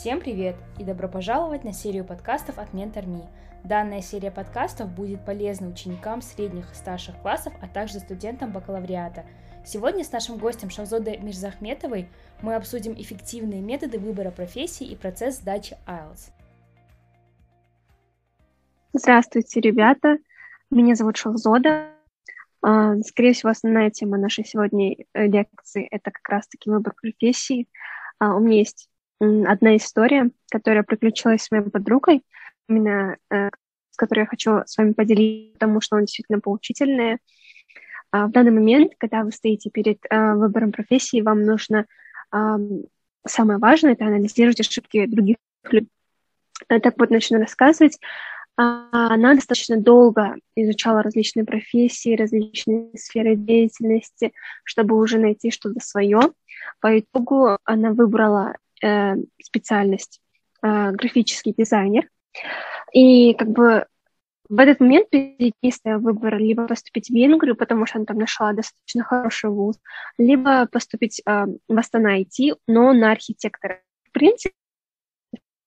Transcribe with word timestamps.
Всем 0.00 0.18
привет 0.18 0.56
и 0.78 0.82
добро 0.82 1.08
пожаловать 1.08 1.62
на 1.62 1.74
серию 1.74 2.06
подкастов 2.06 2.58
от 2.58 2.72
MentorMe. 2.72 3.28
Данная 3.64 4.00
серия 4.00 4.30
подкастов 4.30 4.90
будет 4.90 5.26
полезна 5.26 5.68
ученикам 5.68 6.22
средних 6.22 6.72
и 6.72 6.74
старших 6.74 7.20
классов, 7.20 7.52
а 7.60 7.68
также 7.68 7.98
студентам 7.98 8.50
бакалавриата. 8.50 9.26
Сегодня 9.62 10.02
с 10.02 10.10
нашим 10.10 10.38
гостем 10.38 10.70
Шавзодой 10.70 11.18
Мирзахметовой 11.18 12.08
мы 12.40 12.54
обсудим 12.54 12.94
эффективные 12.94 13.60
методы 13.60 13.98
выбора 13.98 14.30
профессии 14.30 14.86
и 14.86 14.96
процесс 14.96 15.36
сдачи 15.36 15.76
IELTS. 15.86 16.30
Здравствуйте, 18.94 19.60
ребята. 19.60 20.16
Меня 20.70 20.94
зовут 20.94 21.18
Шавзода. 21.18 21.90
А, 22.62 22.96
скорее 23.02 23.34
всего, 23.34 23.50
основная 23.50 23.90
тема 23.90 24.16
нашей 24.16 24.46
сегодняшней 24.46 25.06
э, 25.12 25.26
лекции– 25.26 25.86
это 25.90 26.10
как 26.10 26.26
раз-таки 26.26 26.70
выбор 26.70 26.94
профессии. 26.94 27.68
А, 28.18 28.34
у 28.34 28.40
меня 28.40 28.60
есть 28.60 28.89
одна 29.20 29.76
история, 29.76 30.30
которая 30.50 30.82
приключилась 30.82 31.42
с 31.42 31.50
моей 31.50 31.64
подругой, 31.64 32.22
именно 32.68 33.16
э, 33.30 33.50
с 33.90 33.96
которой 33.96 34.20
я 34.20 34.26
хочу 34.26 34.62
с 34.64 34.76
вами 34.78 34.92
поделиться, 34.92 35.54
потому 35.54 35.80
что 35.80 35.96
она 35.96 36.06
действительно 36.06 36.40
поучительная. 36.40 37.18
А, 38.12 38.26
в 38.26 38.32
данный 38.32 38.50
момент, 38.50 38.92
когда 38.98 39.22
вы 39.22 39.32
стоите 39.32 39.70
перед 39.70 39.98
э, 40.08 40.34
выбором 40.34 40.72
профессии, 40.72 41.20
вам 41.20 41.44
нужно 41.44 41.86
самое 43.26 43.58
важное 43.58 43.94
это 43.94 44.06
анализировать 44.06 44.60
ошибки 44.60 45.04
других 45.06 45.36
людей. 45.64 45.90
Так 46.68 46.94
вот, 46.96 47.10
начну 47.10 47.40
рассказывать. 47.40 47.98
А, 48.56 49.14
она 49.14 49.34
достаточно 49.34 49.80
долго 49.80 50.36
изучала 50.54 51.02
различные 51.02 51.44
профессии, 51.44 52.16
различные 52.16 52.90
сферы 52.94 53.34
деятельности, 53.34 54.32
чтобы 54.64 54.96
уже 54.96 55.18
найти 55.18 55.50
что-то 55.50 55.80
свое. 55.80 56.20
По 56.80 56.98
итогу 56.98 57.56
она 57.64 57.92
выбрала 57.92 58.54
э, 58.82 59.14
специальность 59.42 60.20
э, 60.62 60.90
графический 60.92 61.54
дизайнер. 61.56 62.08
И 62.92 63.34
как 63.34 63.48
бы 63.48 63.86
в 64.48 64.58
этот 64.58 64.80
момент 64.80 65.08
перед 65.10 65.54
ней 65.62 65.70
стоял 65.70 66.00
выбор 66.00 66.36
либо 66.38 66.66
поступить 66.66 67.08
в 67.08 67.14
Венгрию, 67.14 67.54
потому 67.54 67.86
что 67.86 67.98
она 67.98 68.04
там 68.04 68.18
нашла 68.18 68.52
достаточно 68.52 69.04
хороший 69.04 69.48
вуз, 69.48 69.76
либо 70.18 70.66
поступить 70.66 71.22
э, 71.24 71.46
в 71.68 71.78
Астана 71.78 72.20
IT, 72.20 72.56
но 72.66 72.92
на 72.92 73.12
архитектора. 73.12 73.80
В 74.08 74.12
принципе, 74.12 74.54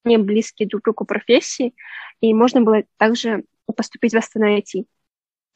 не 0.04 0.18
близкие 0.18 0.68
друг 0.68 0.82
к 0.82 0.86
другу 0.86 1.06
профессии, 1.06 1.74
и 2.20 2.34
можно 2.34 2.62
было 2.62 2.84
также 2.98 3.46
поступить 3.76 4.14
в 4.14 4.18
Астана 4.18 4.58
IT. 4.58 4.86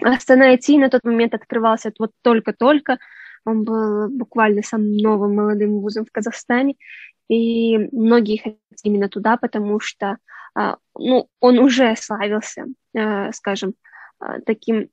Астана 0.02 0.56
IT 0.56 0.78
на 0.78 0.90
тот 0.90 1.04
момент 1.04 1.34
открывался 1.34 1.92
вот 2.00 2.12
только-только, 2.22 2.98
он 3.44 3.64
был 3.64 4.10
буквально 4.10 4.62
самым 4.62 4.98
новым 4.98 5.36
молодым 5.36 5.80
вузом 5.80 6.06
в 6.06 6.12
Казахстане, 6.12 6.76
и 7.28 7.78
многие 7.92 8.38
хотят 8.38 8.60
именно 8.84 9.10
туда, 9.10 9.38
потому 9.38 9.80
что 9.80 10.18
а, 10.58 10.78
ну, 10.98 11.30
он 11.40 11.60
уже 11.60 11.96
славился, 11.96 12.66
а, 12.96 13.32
скажем, 13.32 13.76
а, 14.20 14.40
таким 14.42 14.90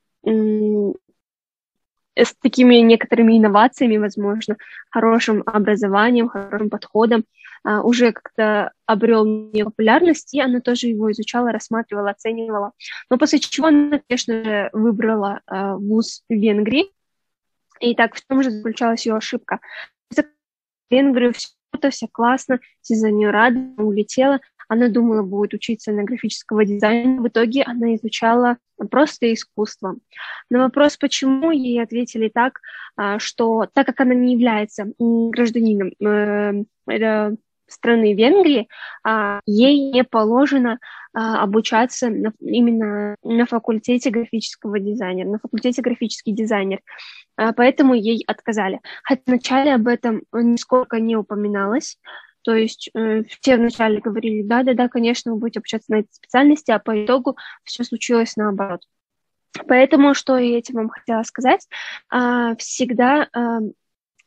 с 2.17 2.33
такими 2.41 2.77
некоторыми 2.77 3.37
инновациями, 3.37 3.97
возможно, 3.97 4.57
хорошим 4.89 5.43
образованием, 5.45 6.29
хорошим 6.29 6.71
подходом, 6.71 7.25
уже 7.65 8.13
как-то 8.13 8.73
обрел 8.87 9.51
популярность, 9.53 10.33
и 10.33 10.41
она 10.41 10.61
тоже 10.61 10.87
его 10.87 11.11
изучала, 11.11 11.51
рассматривала, 11.51 12.11
оценивала. 12.11 12.71
Но 13.11 13.19
после 13.19 13.41
чего 13.41 13.67
она, 13.67 14.01
конечно 14.09 14.45
же, 14.45 14.71
выбрала 14.73 15.41
вуз 15.51 16.23
в 16.29 16.33
Венгрии, 16.33 16.93
и 17.81 17.95
так 17.95 18.15
в 18.15 18.27
чем 18.27 18.43
же 18.43 18.51
заключалась 18.51 19.05
ее 19.05 19.17
ошибка? 19.17 19.59
В 20.11 20.23
Венгрию 20.89 21.33
все 21.33 21.49
круто, 21.75 21.91
все 21.91 22.07
классно, 22.11 22.61
все 22.81 22.95
за 22.95 23.11
нее 23.11 23.31
рады, 23.31 23.61
улетела. 23.77 24.41
Она 24.69 24.89
думала, 24.89 25.23
будет 25.23 25.55
учиться 25.55 25.93
на 25.93 26.05
графического 26.05 26.65
дизайна. 26.65 27.21
В 27.21 27.29
итоге 27.29 27.63
она 27.63 27.95
изучала 27.97 28.57
просто 28.91 29.33
искусство. 29.33 29.97
На 30.51 30.61
вопрос, 30.61 30.97
почему, 30.97 31.51
ей 31.51 31.83
ответили 31.83 32.31
так, 32.33 32.61
а, 32.97 33.19
что 33.19 33.67
так 33.73 33.87
как 33.87 34.01
она 34.01 34.15
не 34.15 34.33
является 34.33 34.87
гражданином 34.99 35.93
э, 36.01 37.37
страны 37.67 38.15
Венгрии, 38.15 38.69
а, 39.03 39.41
ей 39.45 39.93
не 39.93 40.05
положено 40.05 40.79
обучаться 41.15 42.11
на, 42.11 42.33
именно 42.41 43.17
на 43.23 43.47
факультете 43.47 44.11
графического 44.11 44.81
дизайнера, 44.81 45.29
на 45.29 45.39
факультете 45.39 45.81
графический 45.81 46.33
дизайнер. 46.33 46.81
А, 47.37 47.53
поэтому 47.53 47.95
ей 47.95 48.23
отказали. 48.27 48.81
Хотя 49.03 49.23
вначале 49.27 49.75
об 49.75 49.87
этом 49.87 50.23
нисколько 50.33 50.99
не 50.99 51.17
упоминалось, 51.17 51.99
то 52.43 52.55
есть 52.55 52.91
э, 52.95 53.23
все 53.41 53.57
вначале 53.57 54.01
говорили, 54.01 54.43
да-да-да, 54.43 54.89
конечно, 54.89 55.33
вы 55.33 55.39
будете 55.39 55.61
обучаться 55.61 55.93
на 55.93 56.01
этой 56.01 56.13
специальности, 56.13 56.71
а 56.71 56.79
по 56.79 57.05
итогу 57.05 57.37
все 57.65 57.85
случилось 57.85 58.37
наоборот. 58.37 58.83
Поэтому, 59.67 60.15
что 60.15 60.37
я 60.37 60.59
этим 60.59 60.75
вам 60.75 60.91
хотела 60.91 61.23
сказать, 61.23 61.67
э, 62.13 62.55
всегда 62.59 63.29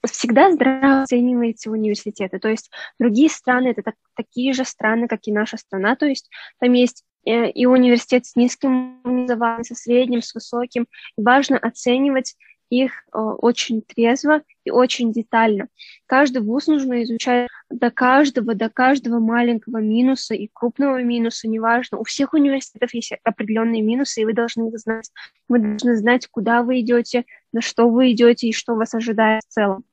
всегда 0.08 0.52
здраво 0.52 1.04
оцениваете 1.04 1.70
университеты. 1.70 2.40
То 2.40 2.50
есть 2.50 2.70
другие 3.00 3.30
страны 3.30 3.70
это 3.70 3.82
так, 3.84 3.96
такие 4.16 4.54
же 4.54 4.66
страны, 4.66 5.08
как 5.08 5.22
и 5.24 5.32
наша 5.32 5.58
страна. 5.58 5.96
То 5.96 6.06
есть 6.06 6.30
там 6.60 6.74
есть 6.74 7.04
э, 7.26 7.50
и 7.52 7.66
университет 7.66 8.26
с 8.26 8.36
низким 8.36 9.00
образованием, 9.04 9.64
со 9.64 9.76
средним, 9.76 10.22
с 10.22 10.34
высоким. 10.34 10.88
И 11.18 11.22
важно 11.22 11.58
оценивать 11.58 12.36
их 12.70 12.92
э, 13.14 13.18
очень 13.18 13.82
трезво 13.82 14.42
и 14.64 14.72
очень 14.72 15.12
детально. 15.12 15.68
Каждый 16.06 16.42
вуз 16.42 16.68
нужно 16.68 17.04
изучать 17.04 17.48
до 17.70 17.92
каждого, 17.92 18.56
до 18.56 18.70
каждого 18.70 19.20
маленького 19.20 19.78
минуса 19.78 20.36
и 20.36 20.50
крупного 20.52 21.02
минуса, 21.02 21.48
неважно. 21.48 21.98
У 21.98 22.04
всех 22.04 22.34
университетов 22.34 22.94
есть 22.94 23.14
определенные 23.24 23.82
минусы, 23.82 24.22
и 24.22 24.26
вы 24.26 24.34
должны 24.34 24.70
их 24.70 24.80
знать. 24.80 25.10
Вы 25.48 25.60
должны 25.60 25.96
знать, 25.96 26.28
куда 26.28 26.64
вы 26.64 26.82
идете, 26.82 27.26
на 27.54 27.62
что 27.62 27.90
вы 27.90 28.12
идете 28.12 28.48
и 28.48 28.54
что 28.54 28.76
вас 28.76 28.94
ожидает 28.94 29.44
в 29.48 29.54
целом. 29.54 29.84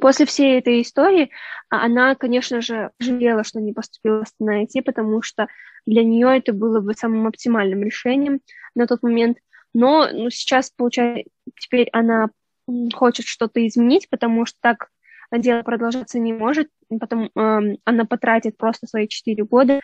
После 0.00 0.26
всей 0.26 0.58
этой 0.58 0.82
истории 0.82 1.30
а, 1.68 1.84
она, 1.84 2.14
конечно 2.14 2.60
же, 2.60 2.90
жалела, 2.98 3.44
что 3.44 3.60
не 3.60 3.72
поступила 3.72 4.24
на 4.38 4.64
IT, 4.64 4.82
потому 4.82 5.22
что 5.22 5.48
для 5.86 6.04
нее 6.04 6.38
это 6.38 6.52
было 6.52 6.80
бы 6.80 6.94
самым 6.94 7.26
оптимальным 7.26 7.82
решением 7.82 8.40
на 8.74 8.86
тот 8.86 9.02
момент. 9.02 9.38
Но 9.72 10.08
ну, 10.12 10.30
сейчас, 10.30 10.70
получается, 10.70 11.30
теперь 11.58 11.88
она 11.92 12.28
хочет 12.94 13.26
что-то 13.26 13.66
изменить, 13.66 14.08
потому 14.10 14.46
что 14.46 14.58
так 14.60 14.88
дело 15.32 15.62
продолжаться 15.62 16.18
не 16.18 16.32
может. 16.32 16.68
Потом 17.00 17.30
э, 17.34 17.76
она 17.84 18.04
потратит 18.04 18.56
просто 18.56 18.86
свои 18.86 19.08
четыре 19.08 19.44
года 19.44 19.80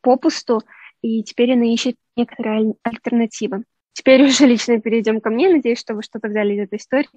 попусту, 0.00 0.62
и 1.02 1.22
теперь 1.22 1.52
она 1.52 1.64
ищет 1.64 1.96
некоторые 2.16 2.74
альтернативы. 2.82 3.64
Теперь 3.94 4.24
уже 4.24 4.46
лично 4.46 4.80
перейдем 4.80 5.20
ко 5.20 5.30
мне. 5.30 5.48
Надеюсь, 5.48 5.78
что 5.78 5.94
вы 5.94 6.02
что-то 6.02 6.28
взяли 6.28 6.54
из 6.54 6.64
этой 6.64 6.78
истории. 6.78 7.08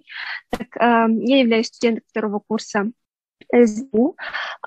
Так, 0.50 0.78
э, 0.78 1.08
я 1.10 1.40
являюсь 1.40 1.68
студентом 1.68 2.04
второго 2.08 2.40
курса 2.40 2.92
СБУ 3.52 4.16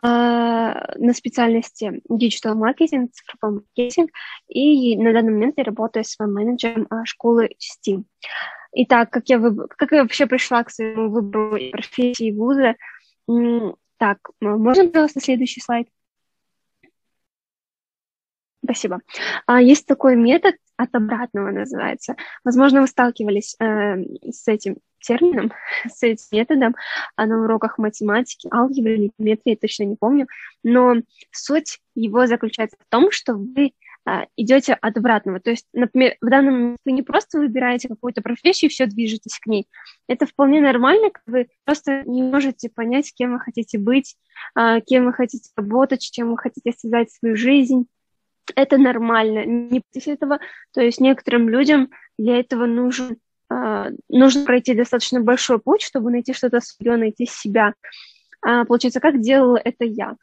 э, 0.02 0.06
на 0.06 1.14
специальности 1.14 2.02
Digital 2.10 2.56
Marketing, 2.56 3.08
цифровой 3.12 3.62
маркетинг, 3.76 4.10
и 4.48 4.96
на 4.96 5.12
данный 5.12 5.32
момент 5.32 5.54
я 5.56 5.64
работаю 5.64 6.04
с 6.04 6.18
менеджером 6.18 6.88
э, 6.90 7.04
школы 7.04 7.50
STEAM. 7.58 8.04
Итак, 8.72 9.10
как 9.10 9.28
я, 9.28 9.38
выб... 9.38 9.68
как 9.76 9.92
я 9.92 10.02
вообще 10.02 10.26
пришла 10.26 10.64
к 10.64 10.70
своему 10.70 11.10
выбору 11.10 11.58
профессии 11.70 12.32
вуза? 12.32 12.76
Так, 13.98 14.18
можно, 14.40 14.88
пожалуйста, 14.88 15.20
следующий 15.20 15.60
слайд? 15.60 15.88
Спасибо. 18.62 19.00
А, 19.46 19.60
есть 19.60 19.86
такой 19.86 20.16
метод 20.16 20.56
от 20.76 20.94
обратного 20.94 21.50
называется. 21.50 22.16
Возможно, 22.44 22.80
вы 22.80 22.86
сталкивались 22.86 23.54
э, 23.58 24.02
с 24.30 24.48
этим 24.48 24.76
термином, 25.00 25.52
с 25.88 26.02
этим 26.02 26.24
методом 26.32 26.76
а 27.16 27.26
на 27.26 27.42
уроках 27.42 27.78
математики, 27.78 28.48
алгебры 28.52 28.94
или 28.94 29.10
геометрии, 29.18 29.56
точно 29.56 29.84
не 29.84 29.96
помню, 29.96 30.26
но 30.62 30.96
суть 31.32 31.80
его 31.94 32.26
заключается 32.26 32.76
в 32.78 32.90
том, 32.90 33.10
что 33.10 33.34
вы 33.34 33.72
а, 34.06 34.26
идете 34.36 34.74
от 34.74 34.96
обратного. 34.96 35.40
То 35.40 35.50
есть, 35.50 35.66
например, 35.72 36.16
в 36.20 36.28
данном 36.28 36.54
момент 36.54 36.78
вы 36.84 36.92
не 36.92 37.02
просто 37.02 37.38
выбираете 37.38 37.88
какую-то 37.88 38.22
профессию 38.22 38.70
и 38.70 38.72
все 38.72 38.86
движетесь 38.86 39.38
к 39.38 39.46
ней. 39.46 39.68
Это 40.08 40.26
вполне 40.26 40.60
нормально, 40.60 41.10
вы 41.26 41.48
просто 41.64 42.02
не 42.06 42.22
можете 42.22 42.70
понять, 42.70 43.12
кем 43.14 43.32
вы 43.34 43.40
хотите 43.40 43.78
быть, 43.78 44.16
а, 44.54 44.80
кем 44.80 45.04
вы 45.06 45.12
хотите 45.12 45.50
работать, 45.56 46.00
чем 46.00 46.30
вы 46.30 46.38
хотите 46.38 46.72
связать 46.72 47.12
свою 47.12 47.36
жизнь. 47.36 47.86
Это 48.54 48.78
нормально. 48.78 49.44
Не 49.44 49.82
после 49.92 50.14
этого, 50.14 50.38
то 50.72 50.80
есть 50.80 51.00
некоторым 51.00 51.48
людям 51.48 51.90
для 52.18 52.38
этого 52.38 52.66
нужен 52.66 53.18
Uh, 53.52 53.90
нужно 54.08 54.44
пройти 54.44 54.74
достаточно 54.74 55.20
большой 55.20 55.58
путь, 55.58 55.82
чтобы 55.82 56.12
найти 56.12 56.32
что-то 56.32 56.60
свое, 56.60 56.96
найти 56.96 57.26
себя. 57.26 57.74
Uh, 58.46 58.64
получается, 58.64 59.00
как 59.00 59.20
делала 59.20 59.56
это 59.56 59.84
я? 59.84 60.14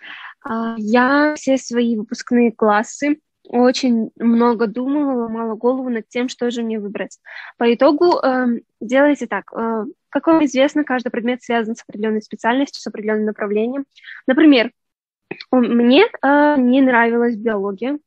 Uh, 0.48 0.76
я 0.78 1.36
все 1.36 1.58
свои 1.58 1.98
выпускные 1.98 2.54
классы 2.54 3.20
очень 3.50 4.12
много 4.18 4.68
думала, 4.68 5.24
ломала 5.24 5.56
голову 5.56 5.90
над 5.90 6.08
тем, 6.08 6.30
что 6.30 6.50
же 6.52 6.64
мне 6.64 6.80
выбрать. 6.80 7.20
По 7.58 7.74
итогу 7.74 8.20
э, 8.20 8.60
делайте 8.82 9.28
так. 9.28 9.52
Э, 9.54 9.86
как 10.10 10.28
вам 10.28 10.44
известно, 10.46 10.84
каждый 10.84 11.10
предмет 11.12 11.42
связан 11.44 11.76
с 11.76 11.84
определенной 11.88 12.22
специальностью, 12.22 12.82
с 12.82 12.88
определенным 12.88 13.26
направлением. 13.26 13.86
Например, 14.28 14.72
Мне 15.52 16.06
э, 16.06 16.56
не 16.58 16.82
нравилась 16.82 17.36
биология, 17.36 18.00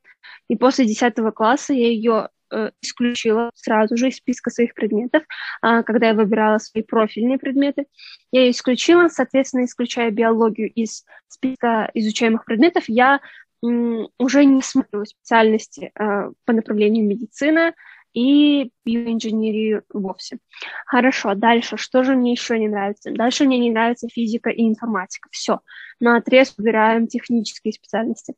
и 0.49 0.57
после 0.57 0.87
10 0.87 1.15
класса 1.35 1.73
я 1.73 1.89
ее 1.89 2.29
э, 2.53 2.71
исключила 2.81 3.51
сразу 3.55 3.97
же 3.97 4.09
из 4.09 4.17
списка 4.17 4.51
своих 4.51 4.75
предметов, 4.75 5.23
э, 5.63 5.83
когда 5.83 6.09
я 6.09 6.15
выбирала 6.15 6.59
свои 6.59 6.83
профильные 6.83 7.39
предметы. 7.39 7.87
Я 8.33 8.43
ее 8.43 8.51
исключила, 8.51 9.09
соответственно, 9.09 9.65
исключая 9.65 10.11
биологию 10.11 10.71
из 10.73 11.05
списка 11.29 11.91
изучаемых 11.95 12.45
предметов, 12.45 12.85
я 12.89 13.21
уже 13.63 14.45
не 14.47 14.63
смотрю 14.63 15.05
специальности 15.05 15.93
э, 15.95 16.31
по 16.47 16.53
направлению 16.53 17.07
медицина 17.07 17.75
и 18.13 18.71
биоинженерию 18.85 19.85
вовсе. 19.93 20.39
Хорошо, 20.87 21.35
дальше, 21.35 21.77
что 21.77 22.03
же 22.03 22.15
мне 22.17 22.33
еще 22.33 22.59
не 22.59 22.69
нравится? 22.69 23.11
Дальше 23.13 23.45
мне 23.45 23.59
не 23.59 23.71
нравится 23.71 24.09
физика 24.09 24.51
и 24.51 24.69
информатика. 24.69 25.29
Все, 25.31 25.61
на 26.01 26.17
отрез 26.17 26.55
выбираем 26.57 27.07
технические 27.07 27.73
специальности. 27.73 28.35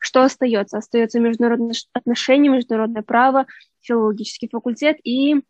Что 0.00 0.22
остается? 0.22 0.78
Остается 0.78 1.20
международные 1.20 1.74
отношения, 1.92 2.48
международное 2.48 3.02
право, 3.02 3.46
филологический 3.80 4.48
факультет 4.48 4.98
и 5.04 5.42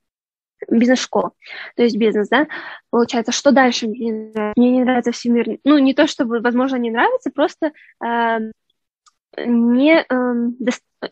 бизнес-школа, 0.71 1.33
то 1.77 1.83
есть 1.83 1.97
бизнес, 1.97 2.29
да, 2.29 2.47
получается, 2.91 3.33
что 3.33 3.53
дальше 3.53 3.87
мне 3.89 3.99
не 3.99 4.13
нравится? 4.13 4.53
Мне 4.57 4.71
не 4.71 4.85
нравится 4.85 5.13
всемирный, 5.13 5.61
ну, 5.65 5.79
не 5.79 5.95
то, 5.95 6.07
чтобы, 6.07 6.41
возможно, 6.41 6.77
не 6.77 6.91
нравится, 6.91 7.31
просто 7.31 7.73
э, 8.05 8.39
не 9.37 10.01
э, 10.01 10.35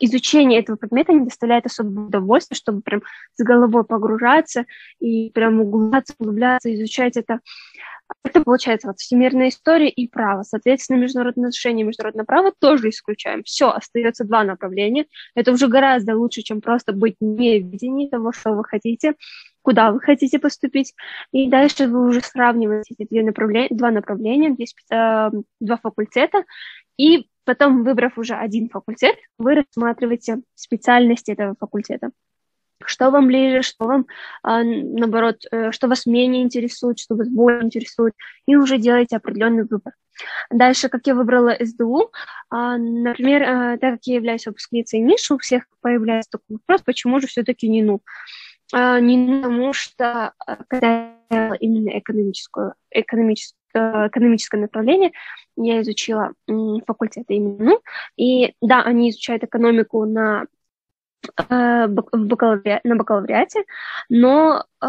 изучение 0.00 0.60
этого 0.60 0.76
предмета 0.76 1.12
не 1.12 1.24
доставляет 1.24 1.66
особого 1.66 2.06
удовольствия, 2.06 2.56
чтобы 2.56 2.80
прям 2.80 3.02
с 3.34 3.44
головой 3.44 3.84
погружаться 3.84 4.64
и 5.00 5.30
прям 5.30 5.60
углубляться, 5.60 6.14
углубляться, 6.18 6.74
изучать 6.74 7.16
это. 7.16 7.40
Это 8.22 8.42
получается 8.42 8.88
вот 8.88 8.98
всемирная 8.98 9.48
история 9.48 9.88
и 9.88 10.08
право. 10.08 10.42
Соответственно, 10.42 10.98
международные 10.98 11.48
отношения 11.48 11.82
и 11.82 11.86
международное 11.86 12.24
право 12.24 12.52
тоже 12.58 12.90
исключаем. 12.90 13.42
Все, 13.44 13.70
остается 13.70 14.24
два 14.24 14.44
направления. 14.44 15.06
Это 15.34 15.52
уже 15.52 15.68
гораздо 15.68 16.16
лучше, 16.16 16.42
чем 16.42 16.60
просто 16.60 16.92
быть 16.92 17.16
не 17.20 17.60
в 17.60 17.66
видении 17.66 18.08
того, 18.08 18.32
что 18.32 18.52
вы 18.52 18.64
хотите, 18.64 19.14
куда 19.62 19.90
вы 19.90 20.00
хотите 20.00 20.38
поступить. 20.38 20.94
И 21.32 21.48
дальше 21.48 21.86
вы 21.86 22.06
уже 22.06 22.20
сравниваете 22.20 22.94
эти 22.98 23.08
две 23.08 23.22
направления, 23.22 23.68
два 23.70 23.90
направления, 23.90 24.52
здесь 24.52 24.74
э, 24.90 25.30
два 25.60 25.76
факультета, 25.78 26.44
и 26.98 27.26
Потом, 27.44 27.84
выбрав 27.84 28.18
уже 28.18 28.34
один 28.34 28.68
факультет, 28.68 29.16
вы 29.38 29.54
рассматриваете 29.54 30.38
специальность 30.54 31.28
этого 31.28 31.54
факультета. 31.58 32.10
Что 32.84 33.10
вам 33.10 33.28
ближе, 33.28 33.62
что 33.62 33.84
вам, 33.86 34.06
а, 34.42 34.62
наоборот, 34.62 35.44
э, 35.50 35.70
что 35.70 35.88
вас 35.88 36.06
менее 36.06 36.42
интересует, 36.42 36.98
что 36.98 37.14
вас 37.14 37.28
более 37.28 37.64
интересует, 37.64 38.14
и 38.46 38.56
уже 38.56 38.78
делаете 38.78 39.16
определенный 39.16 39.64
выбор. 39.64 39.92
Дальше, 40.50 40.88
как 40.88 41.06
я 41.06 41.14
выбрала 41.14 41.56
СДУ, 41.60 42.10
а, 42.50 42.76
например, 42.76 43.42
а, 43.42 43.78
так 43.78 43.94
как 43.94 44.00
я 44.04 44.16
являюсь 44.16 44.46
выпускницей 44.46 45.00
НИШ, 45.00 45.30
у 45.30 45.38
всех 45.38 45.64
появляется 45.80 46.32
такой 46.32 46.56
вопрос, 46.56 46.82
почему 46.82 47.20
же 47.20 47.26
все-таки 47.26 47.68
не 47.68 47.82
ну? 47.82 48.00
Не 48.72 49.40
потому 49.42 49.72
что, 49.72 50.32
когда 50.68 51.12
я 51.30 51.54
именно 51.60 51.98
экономическую, 51.98 52.74
экономическую 52.90 53.63
Э, 53.63 53.63
экономическое 53.74 54.60
направление, 54.60 55.12
я 55.56 55.80
изучила 55.82 56.32
факультет 56.86 57.24
именно. 57.28 57.78
И 58.16 58.54
да, 58.60 58.82
они 58.82 59.10
изучают 59.10 59.44
экономику 59.44 60.04
на, 60.04 60.46
э, 61.48 61.86
бакалаври... 61.86 62.80
на 62.84 62.96
бакалавриате, 62.96 63.64
но 64.08 64.64
э, 64.80 64.86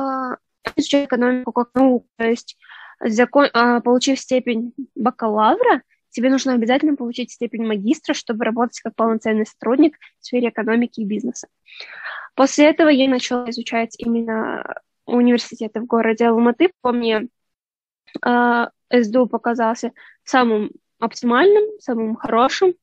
изучают 0.75 1.07
экономику 1.07 1.51
как 1.51 1.69
науку, 1.73 2.07
то 2.17 2.25
есть 2.25 2.57
закон... 2.99 3.49
получив 3.83 4.19
степень 4.19 4.73
бакалавра, 4.95 5.81
тебе 6.09 6.29
нужно 6.29 6.53
обязательно 6.53 6.95
получить 6.95 7.31
степень 7.31 7.65
магистра, 7.65 8.13
чтобы 8.13 8.45
работать 8.45 8.79
как 8.79 8.95
полноценный 8.95 9.45
сотрудник 9.45 9.97
в 10.19 10.25
сфере 10.25 10.49
экономики 10.49 11.01
и 11.01 11.05
бизнеса. 11.05 11.47
После 12.35 12.69
этого 12.69 12.89
я 12.89 13.09
начала 13.09 13.49
изучать 13.49 13.95
именно 13.97 14.81
университеты 15.05 15.81
в 15.81 15.85
городе 15.85 16.25
Алматы. 16.27 16.71
По 16.81 16.91
мне, 16.91 17.27
СДУ 18.91 19.27
показался 19.27 19.91
самым 20.23 20.71
оптимальным, 20.99 21.63
самым 21.79 22.15
хорошим. 22.15 22.73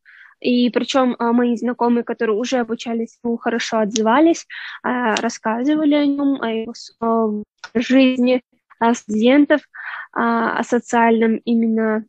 И 0.41 0.71
причем 0.71 1.15
а, 1.19 1.33
мои 1.33 1.57
знакомые, 1.57 2.03
которые 2.03 2.37
уже 2.37 2.59
обучались, 2.59 3.19
ну, 3.23 3.37
хорошо 3.37 3.79
отзывались, 3.79 4.47
а, 4.83 5.15
рассказывали 5.17 5.95
о 5.95 6.05
нем, 6.05 6.43
о 6.43 6.51
его 6.51 7.45
жизни, 7.75 8.43
студентов, 8.95 9.61
а, 10.13 10.59
о 10.59 10.65
социальном 10.65 11.37
именно 11.37 12.05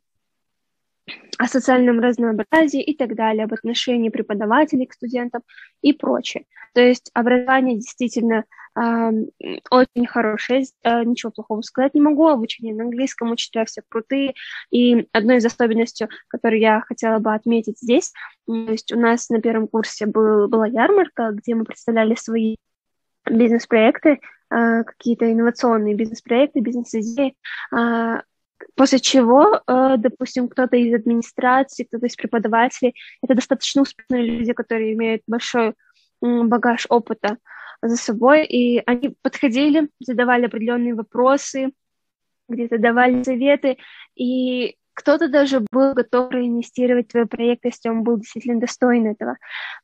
о 1.36 1.48
социальном 1.48 2.00
разнообразии 2.00 2.82
и 2.82 2.96
так 2.96 3.14
далее, 3.14 3.44
об 3.44 3.52
отношении 3.52 4.08
преподавателей 4.08 4.86
к 4.86 4.94
студентам 4.94 5.42
и 5.82 5.92
прочее. 5.92 6.44
То 6.74 6.80
есть 6.80 7.10
образование 7.12 7.76
действительно 7.76 8.44
очень 8.76 10.06
хорошее, 10.06 10.64
э, 10.82 11.04
ничего 11.04 11.30
плохого 11.30 11.62
сказать 11.62 11.94
не 11.94 12.00
могу, 12.00 12.26
обучение 12.26 12.74
на 12.74 12.84
английском, 12.84 13.30
учителя 13.30 13.64
все 13.64 13.82
крутые, 13.88 14.34
и 14.70 15.06
одной 15.12 15.36
из 15.36 15.46
особенностей, 15.46 16.08
которую 16.28 16.60
я 16.60 16.80
хотела 16.80 17.18
бы 17.20 17.32
отметить 17.34 17.78
здесь, 17.78 18.12
то 18.46 18.52
есть 18.54 18.92
у 18.92 18.98
нас 18.98 19.28
на 19.30 19.40
первом 19.40 19.68
курсе 19.68 20.06
был, 20.06 20.48
была 20.48 20.66
ярмарка, 20.66 21.30
где 21.32 21.54
мы 21.54 21.64
представляли 21.64 22.16
свои 22.16 22.56
бизнес-проекты, 23.30 24.20
а, 24.50 24.82
какие-то 24.82 25.32
инновационные 25.32 25.94
бизнес-проекты, 25.94 26.60
бизнес-идеи, 26.60 27.34
а, 27.72 28.22
после 28.76 28.98
чего, 28.98 29.60
э, 29.66 29.94
допустим, 29.98 30.48
кто-то 30.48 30.76
из 30.76 30.94
администрации, 30.94 31.84
кто-то 31.84 32.06
из 32.06 32.16
преподавателей, 32.16 32.94
это 33.22 33.34
достаточно 33.34 33.82
успешные 33.82 34.22
люди, 34.22 34.52
которые 34.52 34.94
имеют 34.94 35.22
большой 35.26 35.74
багаж 36.20 36.86
опыта, 36.88 37.36
за 37.88 37.96
собой, 37.96 38.46
и 38.46 38.82
они 38.86 39.14
подходили, 39.22 39.88
задавали 40.00 40.46
определенные 40.46 40.94
вопросы, 40.94 41.72
где-то 42.48 42.78
давали 42.78 43.22
советы, 43.22 43.78
и 44.14 44.76
кто-то 44.94 45.28
даже 45.28 45.64
был 45.70 45.92
готов 45.92 46.30
проинвестировать 46.30 47.08
в 47.08 47.12
твой 47.12 47.26
проект, 47.26 47.64
если 47.64 47.88
он 47.88 48.02
был 48.04 48.18
действительно 48.18 48.60
достоин 48.60 49.06
этого. 49.06 49.36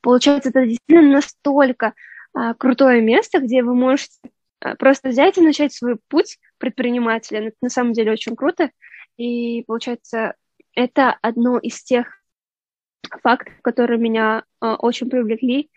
Получается, 0.02 0.50
это 0.50 0.66
действительно 0.66 1.10
настолько 1.14 1.94
а, 2.32 2.54
крутое 2.54 3.02
место, 3.02 3.40
где 3.40 3.62
вы 3.62 3.74
можете 3.74 4.18
а, 4.60 4.76
просто 4.76 5.08
взять 5.08 5.36
и 5.36 5.42
начать 5.42 5.72
свой 5.74 5.96
путь 6.08 6.38
предпринимателя. 6.58 7.48
Это 7.48 7.56
на 7.60 7.70
самом 7.70 7.92
деле 7.92 8.12
очень 8.12 8.36
круто. 8.36 8.70
И 9.16 9.64
получается, 9.66 10.34
это 10.74 11.16
одно 11.20 11.58
из 11.58 11.82
тех 11.82 12.06
фактов, 13.22 13.54
которые 13.62 13.98
меня 13.98 14.44
а, 14.60 14.76
очень 14.76 15.10
привлекли 15.10 15.70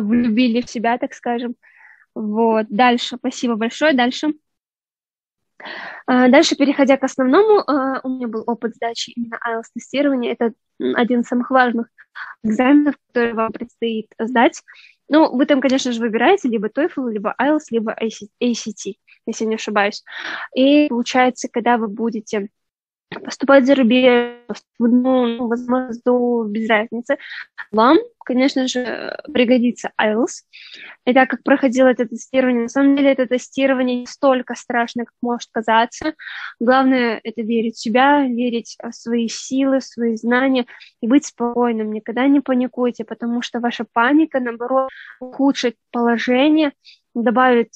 влюбили 0.00 0.60
в 0.60 0.70
себя, 0.70 0.98
так 0.98 1.14
скажем. 1.14 1.56
Вот, 2.14 2.66
дальше, 2.70 3.16
спасибо 3.16 3.56
большое, 3.56 3.92
дальше. 3.92 4.32
А, 6.06 6.28
дальше, 6.28 6.56
переходя 6.56 6.96
к 6.96 7.04
основному, 7.04 7.60
а, 7.66 8.00
у 8.02 8.08
меня 8.08 8.28
был 8.28 8.44
опыт 8.46 8.74
сдачи 8.74 9.10
именно 9.10 9.38
IELTS-тестирования. 9.46 10.32
Это 10.32 10.52
один 10.94 11.20
из 11.20 11.26
самых 11.26 11.50
важных 11.50 11.88
экзаменов, 12.42 12.94
которые 13.08 13.34
вам 13.34 13.52
предстоит 13.52 14.06
сдать. 14.18 14.62
Ну, 15.08 15.34
вы 15.36 15.46
там, 15.46 15.60
конечно 15.60 15.92
же, 15.92 16.00
выбираете 16.00 16.48
либо 16.48 16.68
TOEFL, 16.68 17.10
либо 17.10 17.34
IELTS, 17.40 17.66
либо 17.70 17.96
ACT, 18.00 18.94
если 19.26 19.44
не 19.44 19.54
ошибаюсь. 19.54 20.02
И 20.54 20.88
получается, 20.88 21.48
когда 21.50 21.76
вы 21.76 21.88
будете 21.88 22.48
поступать 23.10 23.66
за 23.66 23.74
рубеж, 23.74 24.34
ну, 24.78 25.46
возможно, 25.46 25.90
до 26.04 26.44
без 26.44 26.68
разницы. 26.68 27.18
Вам, 27.70 27.98
конечно 28.24 28.66
же, 28.66 29.16
пригодится 29.32 29.92
IELTS. 30.00 30.42
И 31.04 31.14
так 31.14 31.30
как 31.30 31.42
проходило 31.42 31.88
это 31.88 32.06
тестирование, 32.06 32.62
на 32.62 32.68
самом 32.68 32.96
деле 32.96 33.12
это 33.12 33.26
тестирование 33.26 34.00
не 34.00 34.06
столько 34.06 34.54
страшно, 34.54 35.04
как 35.04 35.14
может 35.22 35.48
казаться. 35.52 36.14
Главное— 36.58 37.20
это 37.24 37.42
верить 37.42 37.76
в 37.76 37.80
себя, 37.80 38.26
верить 38.26 38.76
в 38.82 38.92
свои 38.92 39.28
силы, 39.28 39.80
в 39.80 39.84
свои 39.84 40.16
знания 40.16 40.66
и 41.00 41.06
быть 41.06 41.26
спокойным. 41.26 41.92
Никогда 41.92 42.26
не 42.26 42.40
паникуйте, 42.40 43.04
потому 43.04 43.42
что 43.42 43.60
ваша 43.60 43.84
паника, 43.92 44.40
наоборот, 44.40 44.90
ухудшит 45.20 45.76
положение, 45.92 46.72
добавит 47.14 47.70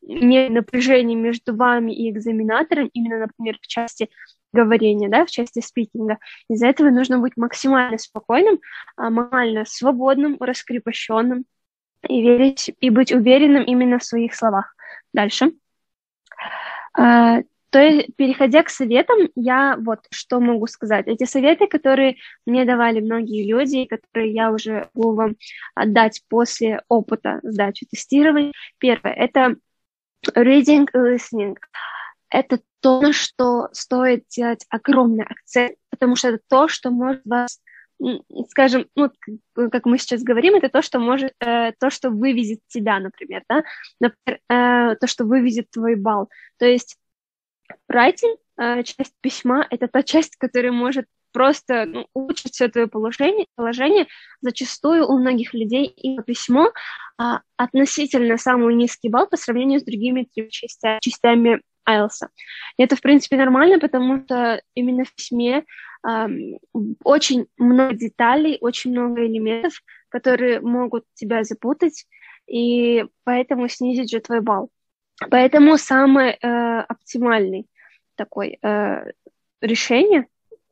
не 0.00 0.48
напряжение 0.48 1.16
между 1.16 1.54
вами 1.54 1.92
и 1.92 2.10
экзаменатором, 2.10 2.88
именно, 2.92 3.18
например, 3.18 3.58
в 3.60 3.66
части 3.66 4.08
говорения, 4.52 5.08
да, 5.08 5.24
в 5.24 5.30
части 5.30 5.60
спикинга. 5.60 6.18
Из-за 6.48 6.68
этого 6.68 6.90
нужно 6.90 7.18
быть 7.18 7.36
максимально 7.36 7.98
спокойным, 7.98 8.60
а, 8.96 9.10
максимально 9.10 9.64
свободным, 9.64 10.36
раскрепощенным 10.40 11.44
и 12.08 12.22
верить, 12.22 12.70
и 12.80 12.90
быть 12.90 13.12
уверенным 13.12 13.64
именно 13.64 13.98
в 13.98 14.04
своих 14.04 14.34
словах. 14.34 14.74
Дальше. 15.12 15.52
А, 16.94 17.42
то 17.70 17.80
есть, 17.80 18.16
переходя 18.16 18.62
к 18.62 18.70
советам, 18.70 19.28
я 19.34 19.76
вот 19.78 20.00
что 20.10 20.40
могу 20.40 20.66
сказать. 20.66 21.06
Эти 21.06 21.24
советы, 21.24 21.66
которые 21.66 22.16
мне 22.46 22.64
давали 22.64 23.00
многие 23.00 23.46
люди, 23.46 23.84
которые 23.84 24.32
я 24.32 24.50
уже 24.50 24.88
могу 24.94 25.14
вам 25.14 25.36
отдать 25.74 26.22
после 26.28 26.82
опыта 26.88 27.40
сдачи 27.42 27.86
тестирования. 27.86 28.52
Первое— 28.78 29.12
это 29.14 29.56
reading 30.34 30.86
listening. 30.94 31.56
Это 32.30 32.60
то, 32.80 33.00
на 33.00 33.12
что 33.12 33.68
стоит 33.72 34.26
делать 34.28 34.64
огромный 34.68 35.24
акцент, 35.24 35.76
потому 35.90 36.16
что 36.16 36.28
это 36.28 36.40
то, 36.48 36.68
что 36.68 36.90
может 36.90 37.22
вас 37.24 37.60
скажем, 38.48 38.86
ну, 38.94 39.10
как 39.54 39.84
мы 39.84 39.98
сейчас 39.98 40.22
говорим, 40.22 40.54
это 40.54 40.68
то, 40.68 40.82
что 40.82 41.00
может, 41.00 41.32
э, 41.40 41.72
то, 41.80 41.90
что 41.90 42.10
вывезет 42.10 42.60
тебя, 42.68 43.00
например, 43.00 43.42
да, 43.48 43.64
например, 44.00 44.40
э, 44.48 44.96
то, 44.96 45.06
что 45.06 45.24
вывезет 45.24 45.70
твой 45.70 45.96
балл. 45.96 46.28
То 46.58 46.66
есть 46.66 46.96
writing, 47.90 48.36
э, 48.56 48.82
часть 48.84 49.14
письма, 49.20 49.66
это 49.70 49.88
та 49.88 50.02
часть, 50.02 50.36
которая 50.36 50.72
может 50.72 51.06
просто 51.32 51.84
ну, 51.84 52.06
улучшить 52.14 52.54
все 52.54 52.68
твое 52.68 52.86
положение, 52.86 53.46
положение. 53.54 54.06
Зачастую 54.40 55.06
у 55.06 55.18
многих 55.18 55.52
людей 55.52 55.84
и 55.84 56.20
письмо 56.22 56.72
а, 57.18 57.42
относительно 57.56 58.38
самый 58.38 58.74
низкий 58.74 59.08
балл 59.08 59.26
по 59.26 59.36
сравнению 59.36 59.80
с 59.80 59.84
другими 59.84 60.26
частями, 60.50 60.98
частями 61.00 61.60
IELTS. 61.88 62.28
И 62.76 62.82
это, 62.82 62.96
в 62.96 63.00
принципе, 63.00 63.36
нормально, 63.36 63.78
потому 63.78 64.22
что 64.22 64.60
именно 64.74 65.04
в 65.04 65.14
письме 65.14 65.64
очень 67.02 67.46
много 67.56 67.94
деталей, 67.94 68.58
очень 68.60 68.92
много 68.92 69.26
элементов, 69.26 69.82
которые 70.08 70.60
могут 70.60 71.04
тебя 71.14 71.42
запутать, 71.44 72.06
и 72.46 73.04
поэтому 73.24 73.68
снизить 73.68 74.10
же 74.10 74.20
твой 74.20 74.40
балл. 74.40 74.70
Поэтому 75.30 75.76
самое 75.76 76.38
э, 76.40 76.80
оптимальный 76.80 77.66
такой 78.14 78.58
э, 78.62 79.12
решение, 79.60 80.28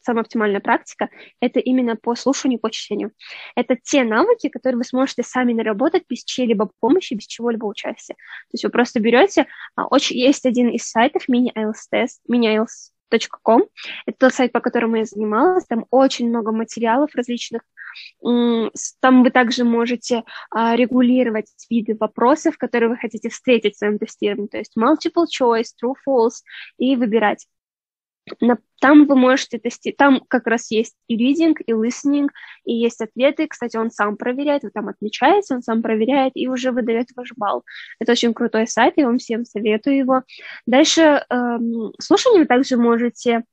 самая 0.07 0.23
оптимальная 0.23 0.61
практика, 0.61 1.11
это 1.41 1.61
именно 1.61 1.97
по 1.97 2.15
слушанию, 2.15 2.59
по 2.59 2.71
чтению. 2.71 3.13
Это 3.55 3.77
те 3.77 4.05
навыки, 4.05 4.49
которые 4.49 4.79
вы 4.79 4.85
сможете 4.85 5.23
сами 5.23 5.53
наработать 5.53 6.05
без 6.09 6.25
чьей-либо 6.25 6.71
помощи, 6.81 7.15
без 7.15 7.27
чего-либо 7.27 7.67
участия. 7.67 8.15
То 8.15 8.55
есть 8.55 8.65
вы 8.65 8.71
просто 8.71 9.01
берете, 9.01 9.47
а, 9.75 9.87
очень, 9.87 10.17
есть 10.17 10.47
один 10.47 10.69
из 10.71 10.89
сайтов, 10.89 11.29
мини-IELTS-тест, 11.29 12.23
мини-IELTS 12.29 12.93
Com. 13.45 13.69
Это 14.07 14.19
тот 14.19 14.35
сайт, 14.35 14.53
по 14.53 14.61
которому 14.61 14.97
я 14.97 15.05
занималась. 15.05 15.65
Там 15.67 15.87
очень 15.91 16.29
много 16.29 16.53
материалов 16.53 17.15
различных. 17.15 17.63
Там 18.21 19.23
вы 19.23 19.31
также 19.31 19.65
можете 19.65 20.25
а, 20.51 20.77
регулировать 20.77 21.51
виды 21.71 21.97
вопросов, 21.99 22.59
которые 22.59 22.91
вы 22.91 22.97
хотите 22.97 23.29
встретить 23.29 23.75
в 23.75 23.79
своем 23.79 23.99
тестировании. 23.99 24.49
То 24.49 24.59
есть 24.59 24.77
multiple 24.77 25.27
choice, 25.27 25.69
true, 25.83 25.95
false, 26.07 26.43
и 26.79 26.97
выбирать. 26.97 27.47
Там 28.81 29.07
вы 29.07 29.17
можете 29.17 29.59
тестировать, 29.59 29.97
там 29.97 30.21
как 30.29 30.47
раз 30.47 30.71
есть 30.71 30.97
и 31.07 31.17
reading, 31.17 31.55
и 31.65 31.73
listening, 31.73 32.29
и 32.65 32.75
есть 32.75 33.01
ответы. 33.01 33.47
Кстати, 33.47 33.77
он 33.77 33.91
сам 33.91 34.17
проверяет, 34.17 34.65
вы 34.65 34.71
там 34.71 34.89
отмечаете, 34.89 35.55
он 35.55 35.63
сам 35.63 35.83
проверяет 35.83 36.33
и 36.35 36.49
уже 36.49 36.73
выдает 36.73 37.09
ваш 37.15 37.33
балл. 37.37 37.65
Это 38.01 38.13
очень 38.13 38.35
крутой 38.35 38.67
сайт, 38.67 38.95
я 38.97 39.07
вам 39.07 39.19
всем 39.19 39.45
советую 39.45 39.97
его. 39.97 40.23
Дальше 40.67 41.25
эм, 41.31 41.93
слушание 42.01 42.41
вы 42.41 42.47
также 42.47 42.77
можете 42.77 43.45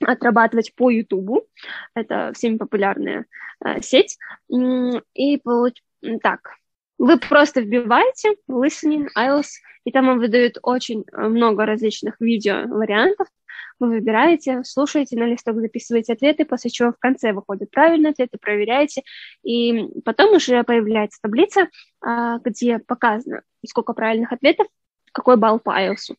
отрабатывать 0.00 0.74
по 0.74 0.90
Ютубу. 0.90 1.46
Это 1.94 2.32
всеми 2.34 2.58
популярная 2.58 3.26
э, 3.64 3.80
сеть. 3.82 4.18
И 4.48 5.36
получ... 5.38 5.82
так, 6.22 6.50
вы 6.98 7.18
просто 7.18 7.60
вбиваете 7.60 8.36
listening, 8.48 9.08
IELTS, 9.16 9.48
и 9.84 9.92
там 9.92 10.06
вам 10.06 10.18
выдают 10.18 10.58
очень 10.62 11.04
много 11.12 11.66
различных 11.66 12.20
видео-вариантов, 12.20 13.28
вы 13.78 13.88
выбираете, 13.88 14.62
слушаете 14.64 15.16
на 15.18 15.24
листок, 15.24 15.56
записываете 15.56 16.14
ответы, 16.14 16.44
после 16.44 16.70
чего 16.70 16.92
в 16.92 16.98
конце 16.98 17.32
выходят 17.32 17.70
правильные 17.70 18.10
ответы, 18.10 18.38
проверяете, 18.38 19.02
и 19.42 19.86
потом 20.04 20.34
уже 20.34 20.62
появляется 20.64 21.20
таблица, 21.22 21.68
а, 22.00 22.38
где 22.38 22.78
показано, 22.78 23.42
сколько 23.66 23.92
правильных 23.92 24.32
ответов, 24.32 24.66
какой 25.12 25.36
балл 25.36 25.58
по 25.58 25.70
IELTS. 25.70 26.14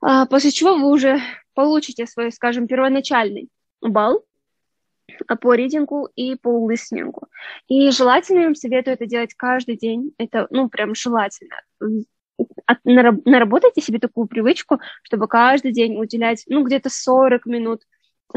А, 0.00 0.26
после 0.26 0.50
чего 0.50 0.76
вы 0.76 0.90
уже 0.90 1.20
получите 1.54 2.06
свой, 2.06 2.30
скажем, 2.32 2.66
первоначальный 2.66 3.48
балл, 3.80 4.24
по 5.40 5.54
ридингу 5.54 6.08
и 6.16 6.34
по 6.34 6.68
листингу. 6.70 7.28
И 7.68 7.90
желательно, 7.90 8.40
я 8.40 8.44
вам 8.46 8.54
советую 8.54 8.94
это 8.94 9.06
делать 9.06 9.34
каждый 9.34 9.76
день. 9.76 10.12
Это, 10.18 10.46
ну, 10.50 10.68
прям 10.68 10.94
желательно 10.94 11.62
от, 12.66 12.78
наработайте 12.84 13.80
себе 13.80 13.98
такую 13.98 14.26
привычку, 14.26 14.80
чтобы 15.02 15.28
каждый 15.28 15.72
день 15.72 15.98
уделять, 16.00 16.44
ну, 16.48 16.64
где-то 16.64 16.90
40 16.90 17.46
минут, 17.46 17.82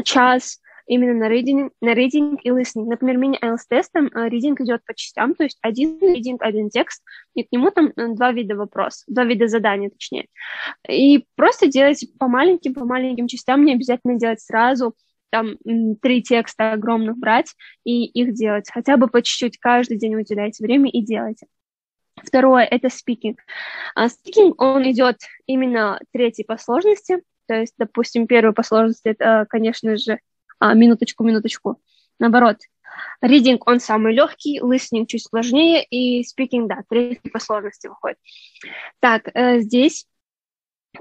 час 0.04 0.60
именно 0.86 1.14
на 1.14 1.32
reading, 1.32 1.70
на 1.80 1.94
reading 1.94 2.38
и 2.42 2.50
listening. 2.50 2.86
Например, 2.86 3.16
мини-IELTS-тестом 3.16 4.08
reading 4.08 4.56
идет 4.58 4.84
по 4.84 4.94
частям, 4.94 5.34
то 5.34 5.44
есть 5.44 5.58
один 5.62 5.98
reading, 5.98 6.36
один 6.40 6.68
текст, 6.68 7.04
и 7.34 7.44
к 7.44 7.52
нему 7.52 7.70
там 7.70 7.92
э, 7.96 8.08
два 8.14 8.32
вида 8.32 8.56
вопросов, 8.56 9.04
два 9.06 9.24
вида 9.24 9.46
заданий, 9.46 9.90
точнее. 9.90 10.26
И 10.88 11.26
просто 11.36 11.68
делайте 11.68 12.08
по 12.18 12.26
маленьким, 12.26 12.74
по 12.74 12.84
маленьким 12.84 13.28
частям, 13.28 13.64
не 13.64 13.74
обязательно 13.74 14.18
делать 14.18 14.40
сразу, 14.40 14.96
там 15.30 15.56
три 16.02 16.24
текста 16.24 16.72
огромных 16.72 17.16
брать 17.16 17.54
и 17.84 18.04
их 18.06 18.34
делать. 18.34 18.68
Хотя 18.72 18.96
бы 18.96 19.06
по 19.06 19.22
чуть-чуть 19.22 19.58
каждый 19.58 19.96
день 19.96 20.16
уделяйте 20.16 20.64
время 20.64 20.90
и 20.90 21.02
делайте. 21.02 21.46
Второе— 22.22 22.64
это 22.70 22.88
speaking. 22.88 23.36
А 23.94 24.06
speaking, 24.06 24.54
он 24.58 24.88
идет 24.90 25.16
именно 25.46 26.00
третий 26.12 26.44
по 26.44 26.56
сложности, 26.56 27.22
то 27.46 27.54
есть, 27.54 27.74
допустим, 27.78 28.26
первый 28.26 28.52
по 28.52 28.62
сложности— 28.62 29.02
это, 29.08 29.46
конечно 29.48 29.96
же, 29.96 30.20
а, 30.58 30.74
минуточку, 30.74 31.24
минуточку, 31.24 31.80
наоборот. 32.18 32.58
Reading, 33.24 33.58
он 33.66 33.80
самый 33.80 34.14
легкий, 34.14 34.60
listening 34.60 35.06
чуть 35.06 35.26
сложнее, 35.26 35.84
и 35.84 36.22
speaking, 36.22 36.66
да, 36.66 36.82
третий 36.88 37.30
по 37.30 37.38
сложности 37.38 37.86
выходит. 37.86 38.18
Так, 39.00 39.28
э, 39.34 39.60
здесь 39.60 40.06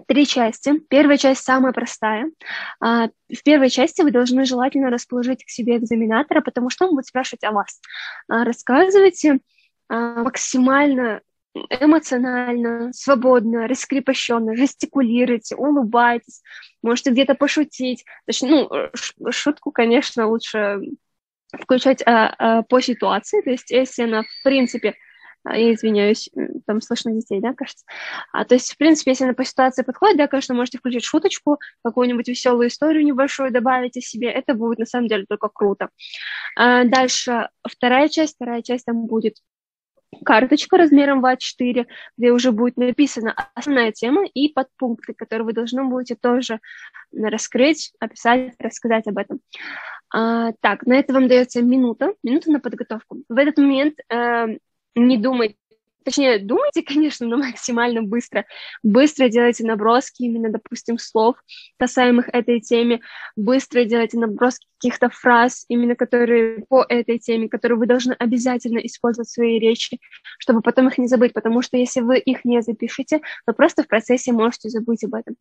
три 0.07 0.25
части. 0.25 0.79
Первая 0.89 1.17
часть 1.17 1.43
самая 1.43 1.73
простая. 1.73 2.31
А, 2.79 3.07
в 3.07 3.43
первой 3.43 3.69
части 3.69 4.01
вы 4.01 4.11
должны 4.11 4.45
желательно 4.45 4.89
расположить 4.89 5.43
к 5.43 5.49
себе 5.49 5.77
экзаменатора, 5.77 6.41
потому 6.41 6.69
что 6.69 6.85
он 6.85 6.95
будет 6.95 7.07
спрашивать 7.07 7.43
о 7.43 7.51
вас. 7.51 7.81
А, 8.27 8.43
рассказывайте 8.43 9.39
максимально 9.89 11.21
эмоционально, 11.69 12.93
свободно, 12.93 13.67
раскрепощенно, 13.67 14.55
жестикулируйте, 14.55 15.55
улыбайтесь, 15.55 16.41
можете 16.83 17.11
где-то 17.11 17.35
пошутить. 17.35 18.05
Точнее, 18.25 18.67
ну, 18.69 19.31
шутку, 19.31 19.71
конечно, 19.71 20.27
лучше 20.27 20.79
включать 21.51 22.03
а, 22.05 22.33
а, 22.37 22.61
по 22.63 22.79
ситуации, 22.79 23.41
то 23.41 23.49
есть 23.49 23.71
если 23.71 24.03
она, 24.03 24.21
в 24.21 24.43
принципе, 24.43 24.95
а, 25.43 25.57
я 25.57 25.73
извиняюсь, 25.73 26.29
там 26.67 26.81
слышно 26.81 27.11
детей, 27.11 27.39
да, 27.41 27.53
кажется. 27.53 27.85
А, 28.31 28.45
то 28.45 28.55
есть, 28.55 28.73
в 28.73 28.77
принципе, 28.77 29.11
если 29.11 29.23
она 29.23 29.33
по 29.33 29.45
ситуации 29.45 29.83
подходит, 29.83 30.17
да, 30.17 30.27
конечно, 30.27 30.53
можете 30.53 30.77
включить 30.77 31.03
шуточку, 31.03 31.59
какую-нибудь 31.83 32.27
веселую 32.27 32.67
историю 32.67 33.05
небольшую 33.05 33.51
добавить 33.51 33.97
о 33.97 34.01
себе, 34.01 34.29
это 34.29 34.53
будет 34.53 34.79
на 34.79 34.85
самом 34.85 35.07
деле 35.07 35.25
только 35.27 35.49
круто. 35.49 35.89
А, 36.55 36.83
дальше, 36.83 37.49
вторая 37.67 38.09
часть, 38.09 38.35
вторая 38.35 38.61
часть 38.61 38.85
там 38.85 39.07
будет 39.07 39.37
карточка 40.25 40.77
размером 40.77 41.21
в 41.21 41.25
А4, 41.25 41.85
где 42.17 42.31
уже 42.31 42.51
будет 42.51 42.77
написана 42.77 43.33
основная 43.53 43.91
тема 43.91 44.25
и 44.25 44.51
подпункты, 44.51 45.13
которые 45.13 45.45
вы 45.45 45.53
должны 45.53 45.83
будете 45.85 46.15
тоже 46.15 46.59
раскрыть, 47.13 47.93
описать, 47.99 48.53
рассказать 48.59 49.07
об 49.07 49.17
этом. 49.17 49.39
А, 50.11 50.51
так, 50.61 50.85
на 50.85 50.93
это 50.93 51.13
вам 51.13 51.27
дается 51.27 51.61
минута, 51.61 52.13
минута 52.23 52.51
на 52.51 52.59
подготовку. 52.59 53.23
В 53.29 53.37
этот 53.37 53.57
момент 53.57 53.95
э, 54.09 54.57
не 54.95 55.17
думайте 55.17 55.55
Точнее, 56.03 56.39
думайте, 56.39 56.83
конечно, 56.87 57.27
но 57.27 57.37
максимально 57.37 58.01
быстро. 58.01 58.45
Быстро 58.83 59.29
делайте 59.29 59.65
наброски 59.65 60.23
именно, 60.23 60.49
допустим, 60.49 60.97
слов, 60.97 61.35
касаемых 61.77 62.29
этой 62.31 62.61
теме. 62.61 63.01
Быстро 63.35 63.83
делайте 63.83 64.17
наброски 64.17 64.65
каких-то 64.81 65.09
фраз, 65.09 65.65
именно 65.67 65.95
которые 65.95 66.65
по 66.69 66.85
этой 66.87 67.19
теме, 67.19 67.49
которые 67.49 67.77
вы 67.77 67.85
должны 67.85 68.13
обязательно 68.13 68.79
использовать 68.79 69.27
в 69.27 69.33
своей 69.33 69.59
речи, 69.59 69.99
чтобы 70.39 70.61
потом 70.61 70.87
их 70.87 70.97
не 70.97 71.07
забыть. 71.07 71.33
Потому 71.33 71.61
что 71.61 71.77
если 71.77 72.01
вы 72.01 72.19
их 72.19 72.45
не 72.45 72.61
запишете, 72.61 73.21
вы 73.45 73.53
просто 73.53 73.83
в 73.83 73.87
процессе 73.87 74.31
можете 74.31 74.69
забыть 74.69 75.03
об 75.03 75.15
этом. 75.15 75.35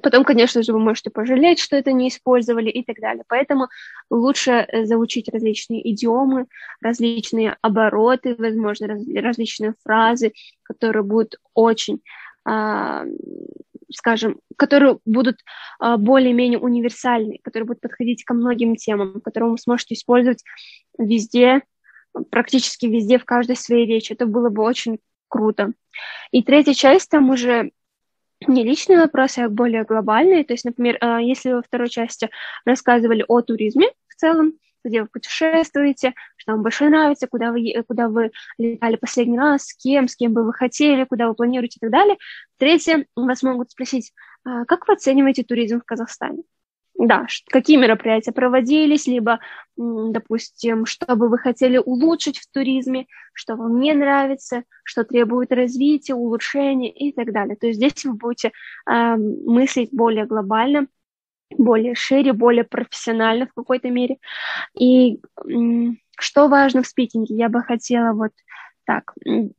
Потом, 0.00 0.24
конечно 0.24 0.62
же, 0.62 0.72
вы 0.72 0.78
можете 0.78 1.10
пожалеть, 1.10 1.58
что 1.58 1.76
это 1.76 1.92
не 1.92 2.08
использовали 2.08 2.70
и 2.70 2.82
так 2.82 2.96
далее. 2.98 3.24
Поэтому 3.28 3.68
лучше 4.10 4.50
э, 4.50 4.84
заучить 4.86 5.28
различные 5.28 5.90
идиомы, 5.92 6.46
различные 6.80 7.56
обороты, 7.60 8.34
возможно, 8.36 8.86
раз, 8.86 9.02
различные 9.14 9.74
фразы, 9.84 10.32
которые 10.62 11.02
будут 11.02 11.36
очень, 11.52 12.00
э, 12.48 13.04
скажем, 13.92 14.40
которые 14.56 14.98
будут 15.04 15.40
э, 15.80 15.96
более-менее 15.98 16.58
универсальны, 16.58 17.38
которые 17.42 17.66
будут 17.66 17.82
подходить 17.82 18.24
ко 18.24 18.32
многим 18.32 18.76
темам, 18.76 19.20
которые 19.20 19.50
вы 19.50 19.58
сможете 19.58 19.94
использовать 19.94 20.42
везде, 20.98 21.62
практически 22.30 22.86
везде, 22.86 23.18
в 23.18 23.26
каждой 23.26 23.56
своей 23.56 23.86
речи. 23.86 24.14
Это 24.14 24.24
было 24.24 24.48
бы 24.48 24.62
очень 24.62 25.00
круто. 25.28 25.72
И 26.30 26.42
третья 26.42 26.72
часть, 26.72 27.10
там 27.10 27.28
уже 27.28 27.72
не 28.48 28.64
личные 28.64 28.98
вопросы, 28.98 29.40
а 29.40 29.48
более 29.48 29.84
глобальные. 29.84 30.44
То 30.44 30.54
есть, 30.54 30.64
например, 30.64 30.98
а, 31.00 31.20
если 31.20 31.52
во 31.52 31.62
второй 31.62 31.88
части 31.88 32.30
рассказывали 32.64 33.24
о 33.28 33.40
туризме 33.42 33.88
в 34.08 34.14
целом, 34.16 34.54
где 34.84 35.02
вы 35.02 35.08
путешествуете, 35.08 36.14
что 36.36 36.52
вам 36.52 36.62
больше 36.62 36.88
нравится, 36.88 37.26
куда 37.28 37.52
вы, 37.52 37.72
куда 37.86 38.08
вы 38.08 38.32
летали 38.58 38.96
последний 38.96 39.38
раз, 39.38 39.66
с 39.66 39.74
кем, 39.74 40.08
с 40.08 40.16
кем 40.16 40.32
бы 40.32 40.44
вы 40.44 40.52
хотели, 40.52 41.04
куда 41.04 41.28
вы 41.28 41.34
планируете 41.34 41.78
и 41.78 41.80
так 41.80 41.90
далее. 41.90 42.16
Третье, 42.58 43.06
вас 43.14 43.42
могут 43.42 43.70
спросить, 43.70 44.12
а, 44.44 44.64
как 44.64 44.88
вы 44.88 44.94
оцениваете 44.94 45.44
туризм 45.44 45.80
в 45.80 45.84
Казахстане? 45.84 46.42
Да, 47.04 47.26
какие 47.50 47.78
мероприятия 47.78 48.30
проводились, 48.30 49.08
либо, 49.08 49.40
допустим, 49.76 50.86
что 50.86 51.16
бы 51.16 51.28
вы 51.28 51.36
хотели 51.36 51.76
улучшить 51.76 52.38
в 52.38 52.48
туризме, 52.48 53.06
что 53.32 53.56
вам 53.56 53.80
не 53.80 53.92
нравится, 53.92 54.62
что 54.84 55.02
требует 55.02 55.50
развития, 55.50 56.14
улучшения 56.14 56.90
и 56.90 57.12
так 57.12 57.32
далее. 57.32 57.56
То 57.56 57.66
есть 57.66 57.78
здесь 57.78 58.04
вы 58.04 58.12
будете 58.14 58.52
э, 58.88 59.16
мыслить 59.16 59.88
более 59.92 60.26
глобально, 60.26 60.86
более 61.58 61.96
шире, 61.96 62.32
более 62.34 62.62
профессионально 62.62 63.46
в 63.46 63.52
какой-то 63.52 63.90
мере. 63.90 64.18
И 64.78 65.16
э, 65.16 65.18
что 66.20 66.46
важно 66.46 66.84
в 66.84 66.86
спикинге? 66.86 67.34
Я 67.34 67.48
бы 67.48 67.62
хотела 67.62 68.12
вот 68.12 68.30
так, 68.84 69.14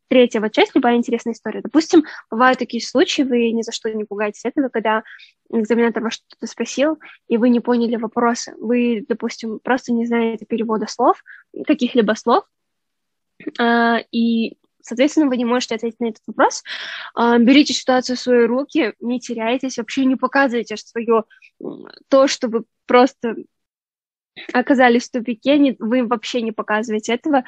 третья 0.07 0.41
вот 0.41 0.51
часть, 0.51 0.75
любая 0.75 0.97
интересная 0.97 1.33
история. 1.33 1.61
Допустим, 1.61 2.03
бывают 2.29 2.59
такие 2.59 2.85
случаи, 2.85 3.21
вы 3.21 3.51
ни 3.51 3.61
за 3.61 3.71
что 3.71 3.91
не 3.93 4.03
пугаетесь 4.03 4.45
этого, 4.45 4.69
когда 4.69 5.03
экзаменатор 5.51 6.03
вас 6.03 6.13
что-то 6.13 6.47
спросил, 6.47 6.99
и 7.27 7.37
вы 7.37 7.49
не 7.49 7.59
поняли 7.59 7.95
вопросы. 7.95 8.53
Вы, 8.59 9.05
допустим, 9.07 9.59
просто 9.59 9.93
не 9.93 10.05
знаете 10.05 10.45
перевода 10.45 10.87
слов, 10.87 11.23
каких-либо 11.65 12.13
слов, 12.13 12.45
а, 13.59 13.99
и, 14.11 14.57
соответственно, 14.81 15.27
вы 15.27 15.37
не 15.37 15.45
можете 15.45 15.75
ответить 15.75 15.99
на 15.99 16.09
этот 16.09 16.23
вопрос. 16.27 16.63
А, 17.15 17.37
берите 17.37 17.73
ситуацию 17.73 18.17
в 18.17 18.19
свои 18.19 18.45
руки, 18.45 18.93
не 18.99 19.19
теряйтесь, 19.19 19.77
вообще 19.77 20.05
не 20.05 20.15
показывайте 20.15 20.77
свое 20.77 21.23
то, 22.09 22.27
что 22.27 22.47
вы 22.47 22.63
просто 22.85 23.35
оказались 24.51 25.07
в 25.07 25.11
тупике, 25.11 25.75
вы 25.79 26.05
вообще 26.05 26.41
не 26.41 26.51
показываете 26.51 27.13
этого, 27.13 27.43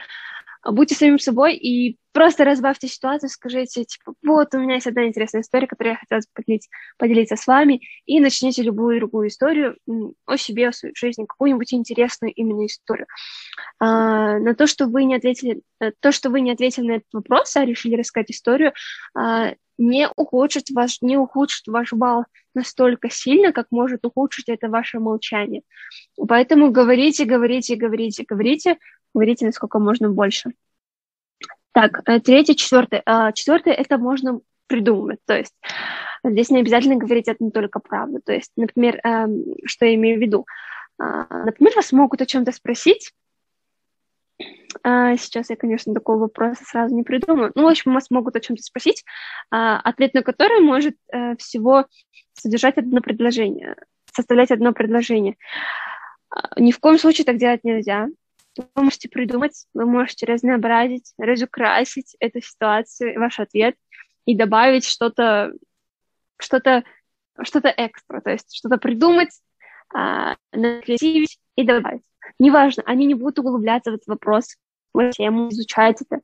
будьте 0.72 0.96
самим 0.96 1.20
собой 1.20 1.56
и 1.56 1.98
просто 2.12 2.46
разбавьте 2.46 2.88
ситуацию, 2.88 3.30
скажите, 3.30 3.84
типа, 3.84 4.14
вот 4.24 4.54
у 4.54 4.60
меня 4.60 4.76
есть 4.76 4.88
одна 4.88 5.06
интересная 5.06 5.42
история, 5.42 5.68
которую 5.68 5.94
я 5.94 6.00
хотела 6.00 6.22
поделить, 6.34 6.70
поделиться 6.98 7.36
с 7.36 7.46
вами, 7.46 7.82
и 8.06 8.20
начните 8.20 8.64
любую 8.64 9.00
другую 9.00 9.28
историю 9.28 9.78
о 10.26 10.38
себе, 10.38 10.70
о 10.70 10.72
своей 10.72 10.96
жизни, 10.96 11.26
какую-нибудь 11.26 11.74
интересную 11.74 12.34
именно 12.34 12.66
историю. 12.66 13.08
А, 13.80 14.40
на 14.40 14.56
то, 14.56 14.66
что 14.66 14.88
вы 14.88 15.04
не 15.04 15.16
ответили, 15.16 15.62
э, 15.82 15.92
то, 16.00 16.12
что 16.12 16.30
вы 16.30 16.42
не 16.42 16.52
ответили 16.52 16.88
на 16.88 16.92
этот 16.94 17.14
вопрос, 17.14 17.56
а 17.56 17.66
решили 17.66 17.96
рассказать 17.96 18.32
историю, 18.32 18.74
а, 19.14 19.54
не 19.78 20.08
ухудшит 20.16 20.70
ваш, 20.72 21.02
не 21.02 21.18
ухудшит 21.18 21.68
ваш 21.68 21.92
балл 21.92 22.26
настолько 22.54 23.10
сильно, 23.10 23.52
как 23.52 23.68
может 23.72 24.06
ухудшить 24.06 24.48
это 24.48 24.70
ваше 24.70 25.00
молчание. 25.00 25.62
Поэтому 26.16 26.72
говорите, 26.72 27.26
говорите, 27.26 27.76
говорите, 27.76 28.24
говорите, 28.28 28.78
говорите 29.16 29.46
насколько 29.46 29.80
можно 29.80 30.10
больше. 30.10 30.52
Так, 31.72 32.02
э, 32.06 32.20
третье, 32.20 32.54
четвертое. 32.54 33.02
А, 33.06 33.32
четвертое– 33.32 33.74
это 33.74 33.98
можно 33.98 34.40
придумать. 34.68 35.20
То 35.26 35.38
есть 35.38 35.54
здесь 36.24 36.50
не 36.50 36.60
обязательно 36.62 36.96
говорить 36.96 37.28
одну 37.28 37.52
только 37.52 37.80
правду. 37.80 38.22
То 38.24 38.34
есть, 38.34 38.52
например, 38.56 39.00
эм, 39.04 39.44
что 39.66 39.86
я 39.86 39.96
имею 39.96 40.18
в 40.18 40.22
виду? 40.22 40.46
А, 40.98 41.44
например, 41.44 41.74
вас 41.76 41.92
могут 41.92 42.22
о 42.22 42.26
чем-то 42.26 42.52
спросить, 42.52 43.12
а, 44.84 45.18
Сейчас 45.18 45.50
я, 45.50 45.56
конечно, 45.56 45.94
такого 45.94 46.20
вопроса 46.20 46.64
сразу 46.66 46.96
не 46.96 47.04
придумаю. 47.04 47.52
Ну, 47.56 47.64
в 47.64 47.68
общем, 47.68 47.94
вас 47.94 48.10
могут 48.10 48.36
о 48.36 48.42
чем-то 48.42 48.62
спросить, 48.62 49.04
ответ 49.50 50.14
на 50.14 50.24
который 50.24 50.60
может 50.60 50.96
э, 51.12 51.36
всего 51.38 51.86
содержать 52.34 52.78
одно 52.78 53.00
предложение, 53.02 53.76
составлять 54.14 54.52
одно 54.52 54.74
предложение. 54.74 55.38
Ни 56.58 56.72
в 56.72 56.80
коем 56.80 56.98
случае 56.98 57.26
так 57.26 57.38
делать 57.38 57.64
нельзя 57.64 58.08
вы 58.58 58.84
можете 58.84 59.10
придумать, 59.10 59.66
вы 59.74 59.86
можете 59.86 60.26
разнообразить, 60.26 61.14
разукрасить 61.18 62.16
эту 62.20 62.42
ситуацию, 62.42 63.20
ваш 63.20 63.40
ответ 63.40 63.76
и 64.26 64.36
добавить 64.36 64.86
что-то, 64.86 65.54
что-то, 66.38 66.84
что-то 67.42 67.74
экстра, 67.76 68.22
то 68.22 68.32
есть 68.32 68.56
что-то 68.56 68.78
придумать, 68.78 69.32
а, 69.94 70.36
накреативить 70.52 71.40
и 71.56 71.64
добавить. 71.64 72.04
Неважно, 72.40 72.84
они 72.86 73.06
не 73.06 73.14
будут 73.14 73.40
углубляться 73.40 73.92
в 73.92 73.96
этот 73.96 74.08
вопрос, 74.08 74.56
в 74.94 75.12
тему, 75.12 75.50
изучать 75.50 76.02
это, 76.02 76.22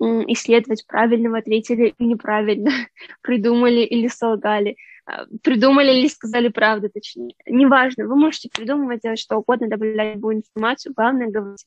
исследовать, 0.00 0.86
правильно 0.86 1.30
вы 1.30 1.38
ответили 1.38 1.94
или 1.98 2.08
неправильно, 2.08 2.70
придумали 3.22 3.80
или 3.80 4.08
солгали. 4.08 4.76
А, 5.06 5.26
придумали 5.42 5.92
или 5.92 6.08
сказали 6.08 6.48
правду, 6.48 6.88
точнее. 6.90 7.34
Неважно, 7.46 8.06
вы 8.06 8.16
можете 8.16 8.48
придумывать, 8.48 9.00
делать 9.00 9.18
что 9.18 9.36
угодно, 9.36 9.68
добавлять 9.68 10.16
любую 10.16 10.36
информацию, 10.36 10.94
главное 10.94 11.30
говорить. 11.30 11.64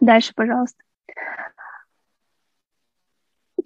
Дальше, 0.00 0.32
пожалуйста. 0.34 0.82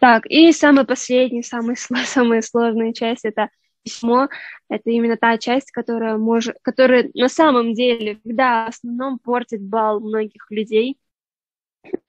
Так, 0.00 0.26
и 0.26 0.52
самый 0.52 0.84
последний, 0.84 1.42
самый, 1.42 1.76
самая 2.06 2.42
сложная 2.42 2.92
часть— 2.92 3.24
это 3.24 3.50
письмо. 3.82 4.28
Это 4.68 4.90
именно 4.90 5.16
та 5.16 5.38
часть, 5.38 5.70
которая, 5.70 6.16
может, 6.16 6.56
которая 6.62 7.10
на 7.14 7.28
самом 7.28 7.74
деле, 7.74 8.18
да, 8.24 8.66
в 8.66 8.68
основном 8.70 9.18
портит 9.18 9.62
бал 9.62 10.00
многих 10.00 10.50
людей. 10.50 10.98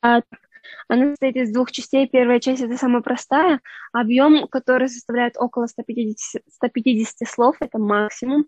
А 0.01 0.21
она 0.87 1.09
состоит 1.09 1.35
из 1.35 1.51
двух 1.51 1.71
частей. 1.71 2.07
Первая 2.07 2.39
часть— 2.39 2.61
это 2.63 2.77
самая 2.77 3.01
простая. 3.01 3.61
Объем, 3.91 4.47
который 4.47 4.89
составляет 4.89 5.35
около 5.37 5.67
150, 5.67 6.41
150 6.49 7.27
слов, 7.27 7.55
это 7.59 7.77
максимум. 7.79 8.45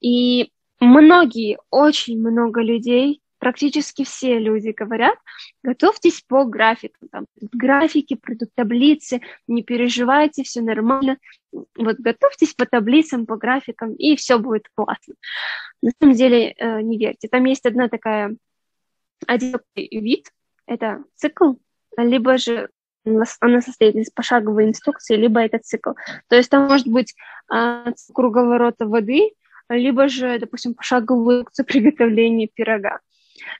И 0.00 0.50
многие, 0.80 1.58
очень 1.70 2.18
много 2.18 2.60
людей 2.62 3.22
практически 3.42 4.04
все 4.04 4.38
люди 4.38 4.70
говорят, 4.70 5.18
готовьтесь 5.64 6.22
по 6.28 6.44
графикам. 6.44 7.08
Там 7.10 7.26
графики, 7.40 8.14
придут 8.14 8.50
таблицы, 8.54 9.20
не 9.48 9.64
переживайте, 9.64 10.44
все 10.44 10.60
нормально. 10.60 11.18
Вот 11.50 11.96
готовьтесь 11.98 12.54
по 12.54 12.66
таблицам, 12.66 13.26
по 13.26 13.36
графикам, 13.36 13.94
и 13.94 14.14
все 14.14 14.38
будет 14.38 14.68
классно. 14.76 15.14
На 15.82 15.90
самом 16.00 16.14
деле 16.14 16.52
э, 16.52 16.82
не 16.82 16.98
верьте. 16.98 17.26
Там 17.26 17.44
есть 17.46 17.66
одна 17.66 17.88
такая, 17.88 18.36
один 19.26 19.56
вид, 19.74 20.30
это 20.66 21.04
цикл, 21.16 21.54
либо 21.96 22.38
же 22.38 22.70
она 23.40 23.60
состоит 23.60 23.96
из 23.96 24.10
пошаговой 24.10 24.66
инструкции, 24.66 25.16
либо 25.16 25.40
это 25.40 25.58
цикл. 25.58 25.90
То 26.28 26.36
есть 26.36 26.50
там 26.50 26.68
может 26.68 26.86
быть 26.86 27.14
а, 27.48 27.92
круговорота 28.14 28.86
воды, 28.86 29.32
либо 29.68 30.08
же, 30.08 30.38
допустим, 30.38 30.74
пошаговая 30.74 31.40
инструкция 31.40 31.64
приготовления 31.66 32.48
пирога. 32.48 33.00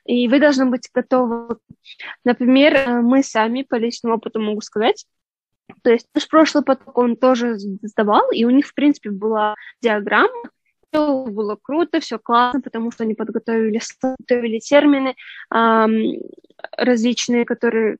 И 0.05 0.27
вы 0.27 0.39
должны 0.39 0.67
быть 0.67 0.89
готовы. 0.93 1.57
Например, 2.23 2.75
э, 2.75 3.01
мы 3.01 3.21
сами 3.21 3.63
по 3.63 3.75
личному 3.75 4.15
опыту 4.15 4.39
могу 4.39 4.61
сказать, 4.61 5.05
то 5.81 5.91
есть 5.91 6.07
наш 6.13 6.27
прошлый 6.27 6.63
поток 6.63 6.97
он 6.97 7.17
тоже 7.17 7.57
сдавал, 7.57 8.31
и 8.31 8.45
у 8.45 8.49
них, 8.49 8.67
в 8.67 8.73
принципе, 8.73 9.09
была 9.09 9.55
диаграмма, 9.81 10.49
было 10.93 11.57
круто, 11.61 11.99
все 11.99 12.19
классно, 12.19 12.61
потому 12.61 12.91
что 12.91 13.03
они 13.03 13.15
подготовили, 13.15 13.79
подготовили 13.99 14.59
термины 14.59 15.15
эм, 15.53 16.19
различные, 16.77 17.45
которые 17.45 17.97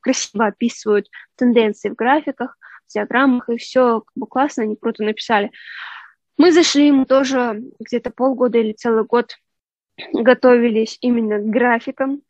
красиво 0.00 0.46
описывают 0.46 1.08
тенденции 1.36 1.90
в 1.90 1.94
графиках, 1.94 2.56
в 2.86 2.92
диаграммах, 2.92 3.48
и 3.48 3.56
все 3.56 4.00
как 4.00 4.12
бы 4.14 4.26
классно, 4.26 4.64
они 4.64 4.76
круто 4.76 5.02
написали. 5.02 5.50
Мы 6.36 6.52
зашли, 6.52 6.90
мы 6.90 7.06
тоже 7.06 7.62
где-то 7.78 8.10
полгода 8.10 8.58
или 8.58 8.72
целый 8.72 9.04
год 9.04 9.36
готовились 10.12 10.98
именно 11.00 11.38
к 11.38 11.46
графикам, 11.46 12.22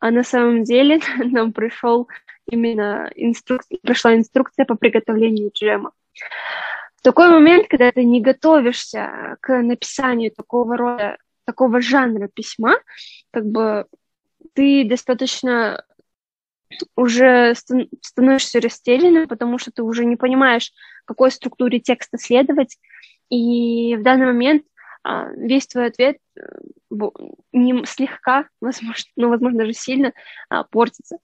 а 0.00 0.10
на 0.10 0.22
самом 0.22 0.64
деле 0.64 1.00
нам 1.18 1.52
пришел 1.52 2.08
именно 2.50 3.10
инструкция, 3.14 3.78
пришла 3.82 4.14
инструкция 4.14 4.64
по 4.64 4.74
приготовлению 4.74 5.50
джема. 5.52 5.92
Такой 7.02 7.28
момент, 7.30 7.68
когда 7.68 7.92
ты 7.92 8.04
не 8.04 8.20
готовишься 8.20 9.36
к 9.40 9.62
написанию 9.62 10.30
такого 10.30 10.76
рода, 10.76 11.18
такого 11.44 11.80
жанра 11.80 12.28
письма, 12.28 12.76
как 13.30 13.46
бы 13.46 13.86
ты 14.54 14.84
достаточно 14.84 15.84
уже 16.96 17.54
становишься 17.54 18.60
растерянным, 18.60 19.28
потому 19.28 19.58
что 19.58 19.70
ты 19.70 19.82
уже 19.82 20.04
не 20.04 20.16
понимаешь, 20.16 20.72
какой 21.04 21.30
структуре 21.30 21.80
текста 21.80 22.18
следовать, 22.18 22.78
и 23.30 23.96
в 23.96 24.02
данный 24.02 24.26
момент 24.26 24.64
а, 25.02 25.30
весь 25.30 25.66
твой 25.66 25.86
ответ 25.86 26.18
э, 26.36 26.40
не 27.52 27.84
слегка, 27.86 28.48
возможно, 28.60 29.04
ну, 29.16 29.28
возможно, 29.28 29.58
даже 29.58 29.72
сильно 29.72 30.12
а, 30.48 30.64
портится. 30.64 31.18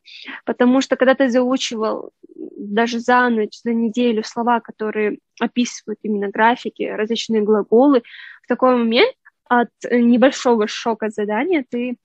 Потому 0.44 0.80
что 0.80 0.96
когда 0.96 1.14
ты 1.14 1.28
заучивал 1.28 2.12
даже 2.56 3.00
за 3.00 3.28
ночь, 3.28 3.60
за 3.62 3.72
неделю 3.72 4.22
слова, 4.24 4.60
которые 4.60 5.18
описывают 5.40 5.98
именно 6.02 6.28
графики, 6.28 6.82
различные 6.82 7.42
глаголы, 7.42 8.02
в 8.42 8.46
такой 8.46 8.76
момент 8.76 9.14
от 9.48 9.70
небольшого 9.90 10.66
шока 10.66 11.06
от 11.06 11.12
задания 11.12 11.64
ты 11.68 11.96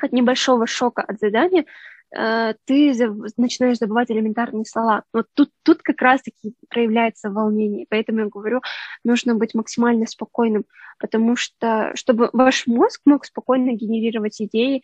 от 0.00 0.12
небольшого 0.12 0.66
шока 0.66 1.02
от 1.02 1.18
задания 1.18 1.62
Э, 1.62 1.66
ты 2.12 2.92
начинаешь 3.36 3.78
забывать 3.78 4.10
элементарные 4.10 4.64
слова. 4.64 5.04
Вот 5.12 5.26
тут, 5.34 5.50
тут 5.62 5.82
как 5.82 6.00
раз-таки 6.02 6.54
проявляется 6.68 7.30
волнение. 7.30 7.86
Поэтому 7.88 8.20
я 8.20 8.26
говорю, 8.26 8.60
нужно 9.04 9.34
быть 9.34 9.54
максимально 9.54 10.06
спокойным, 10.06 10.64
потому 10.98 11.36
что, 11.36 11.92
чтобы 11.94 12.30
ваш 12.32 12.66
мозг 12.66 13.00
мог 13.04 13.24
спокойно 13.24 13.72
генерировать 13.72 14.40
идеи 14.40 14.82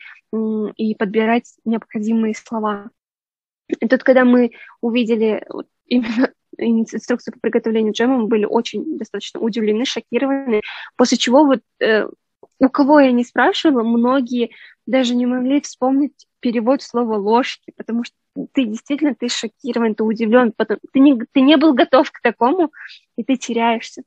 и 0.76 0.94
подбирать 0.94 1.52
необходимые 1.64 2.34
слова. 2.34 2.90
И 3.68 3.88
тут, 3.88 4.02
когда 4.04 4.24
мы 4.24 4.52
увидели 4.80 5.44
именно 5.86 6.30
инструкции 6.58 7.32
по 7.32 7.40
приготовлению 7.40 7.92
джема, 7.92 8.18
мы 8.18 8.26
были 8.28 8.44
очень 8.44 8.98
достаточно 8.98 9.40
удивлены, 9.40 9.84
шокированы, 9.84 10.60
после 10.96 11.18
чего 11.18 11.44
вот 11.44 11.60
э, 11.80 12.06
у 12.58 12.68
кого 12.68 13.00
я 13.00 13.12
не 13.12 13.24
спрашивала, 13.24 13.82
многие 13.82 14.50
даже 14.86 15.14
не 15.14 15.26
могли 15.26 15.60
вспомнить 15.60 16.26
перевод 16.46 16.80
слова 16.80 17.16
ложки, 17.16 17.72
потому 17.76 18.04
что 18.04 18.14
ты 18.52 18.66
действительно 18.66 19.16
ты 19.16 19.28
шокирован, 19.28 19.96
ты 19.96 20.04
удивлен, 20.04 20.52
потом, 20.52 20.78
ты, 20.92 21.00
не, 21.00 21.18
ты 21.32 21.40
не 21.40 21.56
был 21.56 21.74
готов 21.74 22.08
к 22.12 22.20
такому, 22.22 22.70
и 23.16 23.24
ты 23.24 23.36
теряешься. 23.36 24.04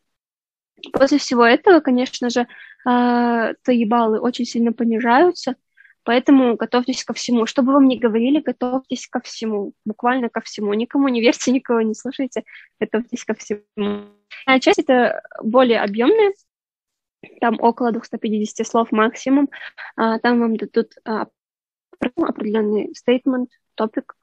После 0.94 1.18
всего 1.18 1.44
этого, 1.46 1.82
конечно 1.82 2.30
же, 2.30 2.48
э, 2.90 3.54
твои 3.62 3.84
баллы 3.84 4.22
очень 4.22 4.46
сильно 4.46 4.72
понижаются, 4.72 5.58
поэтому 6.04 6.56
готовьтесь 6.56 7.04
ко 7.04 7.12
всему. 7.12 7.46
Что 7.46 7.62
бы 7.62 7.74
вам 7.74 7.90
ни 7.90 7.98
говорили, 7.98 8.40
готовьтесь 8.40 9.08
ко 9.08 9.20
всему, 9.20 9.74
буквально 9.84 10.30
ко 10.30 10.40
всему. 10.40 10.74
Никому 10.74 11.10
не 11.10 11.20
верьте, 11.20 11.52
никого 11.52 11.82
не 11.82 11.94
слушайте, 11.94 12.44
готовьтесь 12.80 13.26
ко 13.26 13.34
всему. 13.34 14.06
А 14.46 14.62
часть 14.62 14.80
это 14.80 15.22
более 15.44 15.82
объемная, 15.82 16.32
там 17.42 17.58
около 17.60 17.92
250 17.92 18.66
слов 18.66 18.94
максимум. 18.94 19.50
А, 19.98 20.20
там 20.20 20.40
вам 20.40 20.56
дадут 20.56 20.94
а, 21.04 21.28
определенный 22.00 22.94
statement, 22.94 23.48
топик, 23.76 24.16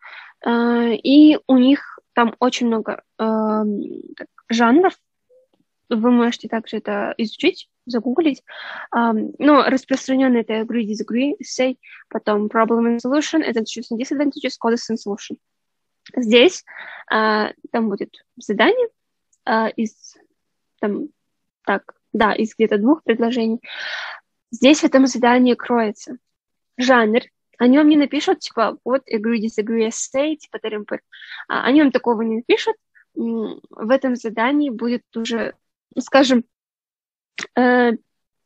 а, 0.45 0.91
и 0.91 1.39
у 1.47 1.57
них 1.57 1.99
там 2.15 2.35
очень 2.39 2.67
много 2.67 3.03
а, 3.19 3.65
так, 4.17 4.29
жанров. 4.49 4.95
Вы 5.89 6.11
можете 6.11 6.49
также 6.49 6.79
это 6.79 7.15
изучить, 7.17 7.71
загуглить. 7.87 8.43
Но 8.93 9.62
распространенный 9.69 10.41
это 10.41 10.55
agree, 10.55 10.85
disagree, 10.85 11.37
say, 11.41 11.79
потом 12.09 12.49
problem 12.49 12.87
and 12.87 12.99
solution, 12.99 13.41
advantages 13.49 13.93
and 13.93 13.99
disadvantages, 14.01 14.57
causes 14.61 14.91
and 14.91 14.97
solution. 14.97 15.37
Здесь 16.17 16.65
uh, 17.12 17.53
там 17.71 17.89
будет 17.89 18.25
задание 18.37 18.89
uh, 19.49 19.73
из 19.77 20.17
там 20.81 21.09
так 21.65 21.97
да, 22.12 22.33
из 22.33 22.55
где-то 22.55 22.79
двух 22.79 23.03
предложений. 23.03 23.61
Здесь 24.51 24.81
в 24.81 24.85
этом 24.85 25.07
задании 25.07 25.55
кроется 25.55 26.17
жанр. 26.79 27.21
Они 27.59 27.79
вам 27.79 27.88
не 27.88 27.97
напишут, 27.97 28.40
типа, 28.40 28.79
вот 28.85 29.03
agree, 29.09 29.38
disagree, 29.38 29.88
say, 29.88 30.37
типа, 30.37 30.59
ТРМП. 30.59 30.92
А, 31.49 31.64
они 31.64 31.83
вам 31.83 31.92
такого 31.92 32.23
не 32.23 32.37
напишут. 32.37 32.77
В 33.14 33.90
этом 33.90 34.14
задании 34.16 34.71
будет 34.71 35.03
уже, 35.16 35.55
скажем, 35.99 36.45
э, 37.57 37.92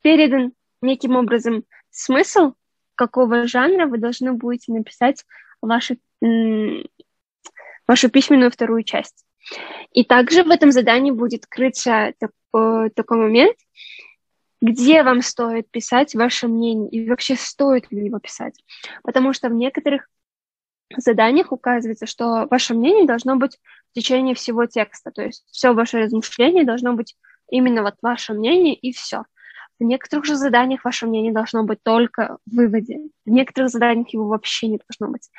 передан 0.02 0.52
неким 0.80 1.16
образом 1.16 1.64
смысл, 1.90 2.52
какого 2.94 3.46
жанра 3.46 3.86
вы 3.86 3.98
должны 3.98 4.32
будете 4.32 4.72
написать 4.72 5.24
вашу, 5.60 5.96
вашу 7.86 8.10
письменную 8.10 8.50
вторую 8.50 8.84
часть. 8.84 9.24
И 9.92 10.04
также 10.04 10.44
в 10.44 10.50
этом 10.50 10.70
задании 10.70 11.10
будет 11.10 11.46
крыться 11.46 12.12
такой, 12.18 12.90
такой 12.90 13.18
момент, 13.18 13.56
где 14.60 15.02
вам 15.02 15.22
стоит 15.22 15.70
писать 15.70 16.14
ваше 16.14 16.48
мнение 16.48 16.90
и 16.90 17.08
вообще 17.08 17.36
стоит 17.36 17.90
ли 17.90 18.06
его 18.06 18.18
писать. 18.18 18.62
Потому 19.02 19.32
что 19.32 19.48
в 19.48 19.54
некоторых 19.54 20.08
заданиях 20.96 21.52
указывается, 21.52 22.06
что 22.06 22.46
ваше 22.50 22.74
мнение 22.74 23.06
должно 23.06 23.36
быть 23.36 23.58
в 23.90 23.94
течение 23.94 24.34
всего 24.34 24.66
текста. 24.66 25.10
То 25.10 25.22
есть 25.22 25.44
все 25.50 25.72
ваше 25.72 25.98
размышление 25.98 26.64
должно 26.64 26.94
быть 26.94 27.16
именно 27.48 27.82
вот 27.82 27.94
ваше 28.02 28.34
мнение 28.34 28.74
и 28.74 28.92
все. 28.92 29.24
В 29.78 29.84
некоторых 29.84 30.26
же 30.26 30.36
заданиях 30.36 30.84
ваше 30.84 31.06
мнение 31.06 31.32
должно 31.32 31.64
быть 31.64 31.82
только 31.82 32.36
в 32.44 32.56
выводе. 32.56 32.98
В 33.24 33.30
некоторых 33.30 33.70
заданиях 33.70 34.12
его 34.12 34.26
вообще 34.26 34.68
не 34.68 34.78
должно 34.78 35.10
быть. 35.10 35.30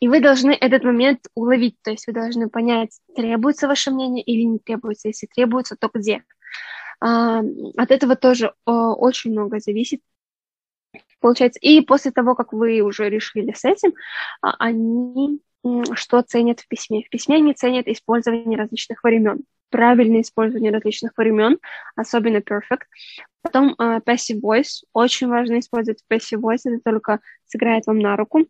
И 0.00 0.08
вы 0.08 0.20
должны 0.20 0.52
этот 0.52 0.84
момент 0.84 1.26
уловить, 1.34 1.76
то 1.82 1.90
есть 1.90 2.06
вы 2.06 2.12
должны 2.12 2.48
понять, 2.48 2.98
требуется 3.14 3.68
ваше 3.68 3.90
мнение 3.90 4.22
или 4.22 4.42
не 4.42 4.58
требуется. 4.58 5.08
Если 5.08 5.26
требуется, 5.26 5.76
то 5.76 5.90
где. 5.92 6.24
А, 7.04 7.42
от 7.76 7.90
этого 7.90 8.16
тоже 8.16 8.54
а, 8.64 8.94
очень 8.94 9.32
много 9.32 9.60
зависит. 9.60 10.00
Получается, 11.20 11.58
и 11.60 11.82
после 11.82 12.12
того, 12.12 12.34
как 12.34 12.54
вы 12.54 12.80
уже 12.80 13.10
решили 13.10 13.52
с 13.52 13.66
этим, 13.66 13.92
а, 14.40 14.54
они 14.58 15.40
что 15.94 16.22
ценят 16.22 16.60
в 16.60 16.68
письме? 16.68 17.02
В 17.02 17.10
письме 17.10 17.36
они 17.36 17.52
ценят 17.52 17.88
использование 17.88 18.58
различных 18.58 19.04
времен, 19.04 19.44
правильное 19.70 20.22
использование 20.22 20.72
различных 20.72 21.12
времен, 21.16 21.58
особенно 21.94 22.38
perfect. 22.38 22.84
Потом 23.42 23.74
uh, 23.78 24.02
passive 24.02 24.40
voice, 24.42 24.84
очень 24.92 25.28
важно 25.28 25.58
использовать 25.58 26.02
passive 26.10 26.40
voice, 26.40 26.60
это 26.64 26.80
только 26.84 27.20
сыграет 27.46 27.86
вам 27.86 27.98
на 27.98 28.14
руку. 28.16 28.46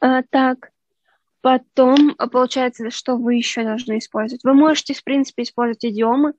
А, 0.00 0.22
так, 0.30 0.70
потом 1.42 2.14
получается, 2.14 2.90
что 2.90 3.16
вы 3.16 3.34
еще 3.34 3.62
должны 3.62 3.98
использовать. 3.98 4.42
Вы 4.42 4.54
можете, 4.54 4.94
в 4.94 5.04
принципе, 5.04 5.42
использовать 5.42 5.84
идиомы 5.84 6.32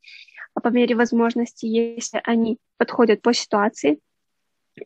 а, 0.56 0.62
по 0.62 0.70
мере 0.70 0.96
возможности, 0.96 1.66
если 1.66 2.22
они 2.24 2.58
подходят 2.78 3.22
по 3.22 3.34
ситуации. 3.34 4.00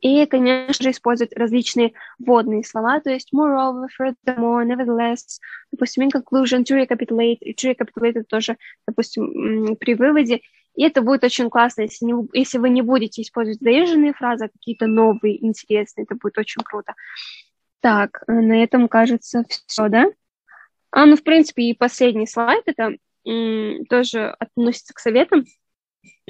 И, 0.02 0.26
конечно 0.28 0.84
же, 0.84 0.92
использовать 0.92 1.36
различные 1.36 1.94
вводные 2.20 2.64
слова, 2.64 3.00
то 3.00 3.10
есть 3.10 3.34
moreover, 3.34 3.88
furthermore, 4.00 4.64
nevertheless, 4.64 5.40
допустим, 5.72 6.04
in 6.04 6.12
conclusion, 6.12 6.64
to 6.64 6.78
recapitulate, 6.78 7.38
и 7.40 7.54
to 7.54 7.72
recapitulate 7.72 8.20
это 8.20 8.24
тоже, 8.24 8.58
допустим, 8.88 9.76
при 9.78 9.96
выводе. 9.96 10.42
И 10.76 10.84
это 10.84 11.02
будет 11.02 11.24
очень 11.24 11.50
классно, 11.50 11.82
если, 11.84 12.06
не, 12.06 12.14
если 12.34 12.60
вы 12.60 12.70
не 12.70 12.84
будете 12.84 13.24
использовать 13.24 13.60
заезженные 13.62 14.14
фразы, 14.14 14.46
а 14.46 14.50
какие-то 14.50 14.86
новые, 14.86 15.44
интересные, 15.44 16.04
это 16.04 16.16
будет 16.16 16.38
очень 16.38 16.62
круто. 16.64 16.94
Так, 17.80 18.24
э, 18.28 18.32
на 18.32 18.64
этом, 18.64 18.88
кажется, 18.88 19.44
все, 19.66 19.90
да? 19.90 20.06
А, 20.92 21.06
ну, 21.06 21.16
в 21.16 21.24
принципе, 21.24 21.64
и 21.64 21.74
последний 21.74 22.28
слайд, 22.28 22.64
это 22.66 22.96
тоже 23.90 24.36
относится 24.40 24.94
к 24.94 25.00
советам. 25.00 25.46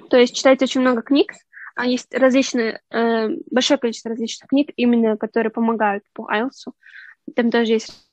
То 0.10 0.18
есть 0.18 0.36
читайте 0.36 0.66
очень 0.66 0.82
много 0.82 1.02
книг, 1.02 1.34
а 1.76 1.86
есть 1.86 2.14
различные, 2.14 2.82
э, 2.92 3.30
большое 3.52 3.78
количество 3.78 4.10
различных 4.10 4.50
книг, 4.50 4.72
именно 4.76 5.18
которые 5.18 5.52
помогают 5.52 6.04
по 6.14 6.30
IELTS. 6.30 6.72
Там 7.36 7.52
тоже 7.52 7.74
есть 7.74 8.10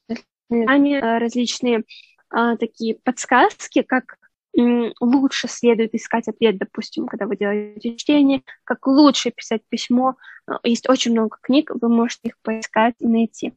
различные 0.48 1.84
э, 2.34 2.56
такие 2.58 2.96
подсказки, 3.02 3.82
как 3.82 4.18
лучше 5.00 5.48
следует 5.48 5.94
искать 5.94 6.28
ответ, 6.28 6.58
допустим, 6.58 7.06
когда 7.06 7.26
вы 7.26 7.36
делаете 7.36 7.96
чтение, 7.96 8.42
как 8.64 8.86
лучше 8.86 9.30
писать 9.30 9.62
письмо. 9.68 10.16
Есть 10.62 10.88
очень 10.88 11.12
много 11.12 11.36
книг, 11.42 11.70
вы 11.74 11.88
можете 11.88 12.28
их 12.28 12.38
поискать 12.42 12.94
и 13.00 13.06
найти. 13.06 13.54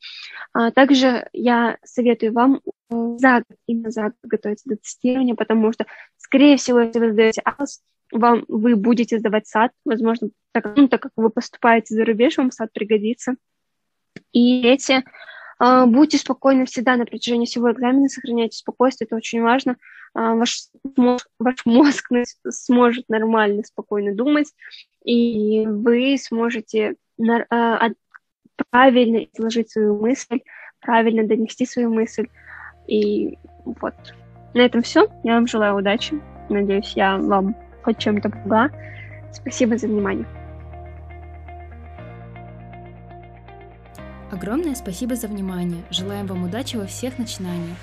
А, 0.54 0.72
также 0.72 1.30
я 1.34 1.78
советую 1.84 2.34
вам 2.34 2.62
э, 2.66 3.16
за 3.18 3.44
год, 3.48 3.58
именно 3.68 3.92
за 3.92 4.04
год 4.04 4.14
готовиться 4.24 4.68
до 4.68 4.76
тестирования, 4.76 5.36
потому 5.36 5.72
что, 5.72 5.86
скорее 6.18 6.58
всего, 6.58 6.80
если 6.80 7.00
вы 7.00 7.12
сдаете 7.12 7.42
АЛС, 7.46 7.82
вам, 8.12 8.46
вы 8.48 8.76
будете 8.76 9.20
сдавать 9.20 9.48
сад, 9.48 9.72
возможно, 9.86 10.30
так, 10.52 10.76
ну, 10.76 10.88
так 10.88 11.02
как 11.02 11.12
вы 11.16 11.30
поступаете 11.30 11.96
за 11.96 12.06
рубеж, 12.06 12.38
вам 12.38 12.52
сад 12.52 12.72
пригодится. 12.74 13.36
И 14.32 14.62
эти 14.62 15.04
а, 15.60 15.86
будьте 15.86 16.18
спокойны 16.18 16.66
всегда 16.66 16.96
на 16.96 17.06
протяжении 17.06 17.46
всего 17.46 17.72
экзамена, 17.72 18.08
сохраняйте 18.08 18.58
спокойствие, 18.58 19.08
это 19.08 19.16
очень 19.16 19.42
важно. 19.42 19.76
А, 20.14 20.36
ваш 20.36 20.70
мозг, 20.96 21.28
ваш 21.38 21.66
мозг 21.66 22.12
сможет 22.50 23.10
нормально, 23.10 23.64
спокойно 23.64 24.16
думать, 24.16 24.54
и 25.04 25.66
вы 25.68 26.18
сможете 26.18 26.96
а, 27.50 27.90
правильно 28.72 29.18
изложить 29.18 29.72
свою 29.72 30.00
мысль, 30.00 30.40
правильно 30.80 31.28
донести 31.28 31.66
свою 31.66 31.94
мысль. 31.94 32.28
И 32.88 33.38
вот. 33.66 33.94
На 34.54 34.62
этом 34.62 34.82
все. 34.82 35.08
Я 35.24 35.36
вам 35.36 35.46
желаю 35.46 35.76
удачи. 35.76 36.20
Надеюсь, 36.50 36.94
я 36.96 37.18
вам 37.18 37.56
хоть 37.84 37.98
чем-то 37.98 38.30
помогла. 38.30 38.70
Спасибо 39.32 39.78
за 39.78 39.88
внимание. 39.88 40.26
Огромное 44.32 44.76
спасибо 44.76 45.16
за 45.16 45.28
внимание. 45.28 45.84
Желаем 45.90 46.28
вам 46.28 46.44
удачи 46.44 46.78
во 46.78 46.86
всех 46.86 47.18
начинаниях. 47.18 47.78